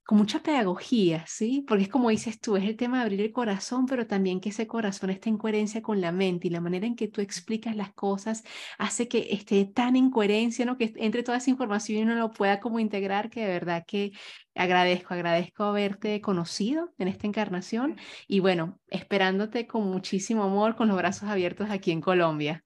con 0.09 0.17
mucha 0.17 0.39
pedagogía, 0.41 1.23
¿sí? 1.27 1.63
Porque 1.67 1.83
es 1.83 1.89
como 1.89 2.09
dices 2.09 2.41
tú, 2.41 2.57
es 2.57 2.63
el 2.63 2.75
tema 2.77 2.97
de 2.97 3.03
abrir 3.03 3.21
el 3.21 3.31
corazón, 3.31 3.85
pero 3.85 4.07
también 4.07 4.41
que 4.41 4.49
ese 4.49 4.65
corazón 4.65 5.11
esté 5.11 5.29
en 5.29 5.37
coherencia 5.37 5.83
con 5.83 6.01
la 6.01 6.11
mente 6.11 6.47
y 6.47 6.49
la 6.49 6.61
manera 6.61 6.87
en 6.87 6.95
que 6.95 7.07
tú 7.07 7.21
explicas 7.21 7.75
las 7.75 7.93
cosas 7.93 8.43
hace 8.79 9.07
que 9.07 9.27
esté 9.29 9.65
tan 9.65 9.95
en 9.95 10.09
coherencia, 10.09 10.65
¿no? 10.65 10.77
Que 10.79 10.93
entre 10.95 11.21
toda 11.21 11.37
esa 11.37 11.51
información 11.51 11.99
y 11.99 12.01
uno 12.01 12.15
lo 12.15 12.31
pueda 12.31 12.59
como 12.59 12.79
integrar, 12.79 13.29
que 13.29 13.41
de 13.41 13.47
verdad 13.49 13.83
que 13.87 14.11
agradezco, 14.55 15.13
agradezco 15.13 15.63
haberte 15.65 16.21
conocido 16.21 16.91
en 16.97 17.07
esta 17.07 17.27
encarnación 17.27 17.97
y 18.27 18.39
bueno, 18.39 18.79
esperándote 18.87 19.67
con 19.67 19.83
muchísimo 19.91 20.43
amor, 20.43 20.75
con 20.75 20.87
los 20.87 20.97
brazos 20.97 21.29
abiertos 21.29 21.69
aquí 21.69 21.91
en 21.91 22.01
Colombia. 22.01 22.65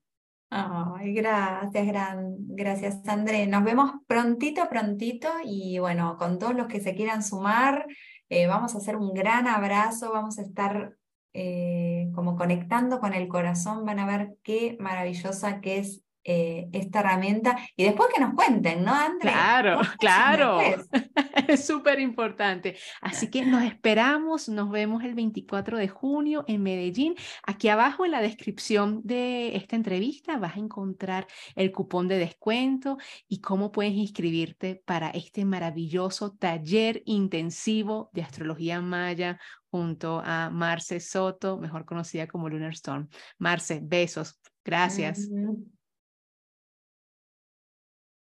Gracias, 1.16 1.88
gran, 1.88 2.36
gracias, 2.48 3.08
André. 3.08 3.48
Nos 3.48 3.64
vemos 3.64 3.92
prontito, 4.08 4.70
prontito 4.70 5.30
y 5.44 5.80
bueno, 5.80 6.16
con 6.18 6.38
todos 6.40 6.56
los 6.56 6.68
que 6.68 6.80
se 6.80 6.96
quieran 6.96 7.24
sumar, 7.24 7.88
eh, 8.30 8.48
vamos 8.48 8.76
a 8.76 8.78
hacer 8.78 8.96
un 8.96 9.14
gran 9.14 9.48
abrazo, 9.48 10.12
vamos 10.12 10.40
a 10.40 10.44
estar 10.44 10.96
eh, 11.34 12.10
como 12.14 12.36
conectando 12.36 13.00
con 13.00 13.14
el 13.14 13.28
corazón, 13.28 13.86
van 13.86 14.00
a 14.00 14.06
ver 14.06 14.36
qué 14.44 14.78
maravillosa 14.80 15.60
que 15.60 15.80
es 15.80 16.04
eh, 16.24 16.70
esta 16.72 17.02
herramienta 17.02 17.58
y 17.76 17.84
después 17.84 18.10
que 18.14 18.22
nos 18.22 18.34
cuenten, 18.34 18.84
¿no, 18.84 18.94
André? 18.94 19.32
Claro, 19.32 19.82
claro. 20.00 20.60
es 21.48 21.66
súper 21.66 22.00
importante. 22.00 22.78
Así 23.02 23.30
que 23.30 23.46
nos 23.46 23.64
esperamos, 23.64 24.48
nos 24.50 24.70
vemos 24.70 25.04
el 25.04 25.16
24 25.16 25.78
de 25.78 25.88
junio 25.88 26.46
en 26.48 26.64
Medellín. 26.64 27.16
Aquí 27.44 27.68
abajo 27.68 28.06
en 28.06 28.12
la 28.12 28.22
descripción 28.22 29.02
de 29.04 29.56
esta 29.56 29.76
entrevista 29.76 30.38
vas 30.38 30.56
a 30.56 30.60
encontrar 30.60 31.28
el 31.56 31.72
cupón 31.72 32.08
de 32.08 32.18
descuento 32.18 32.98
y 33.28 33.42
cómo 33.42 33.72
puedes 33.72 33.94
inscribirte 33.94 34.82
para 34.86 35.10
este 35.10 35.46
maravilloso 35.46 36.32
taller 36.32 37.04
intensivo 37.06 38.10
de 38.14 38.22
astrología 38.22 38.82
maya 38.82 39.40
junto 39.70 40.22
a 40.24 40.50
Marce 40.52 41.00
Soto, 41.00 41.58
mejor 41.58 41.86
conocida 41.86 42.28
como 42.28 42.48
Lunar 42.48 42.74
Storm. 42.74 43.10
Marce, 43.40 43.80
besos. 43.82 44.40
Gracias. 44.64 45.28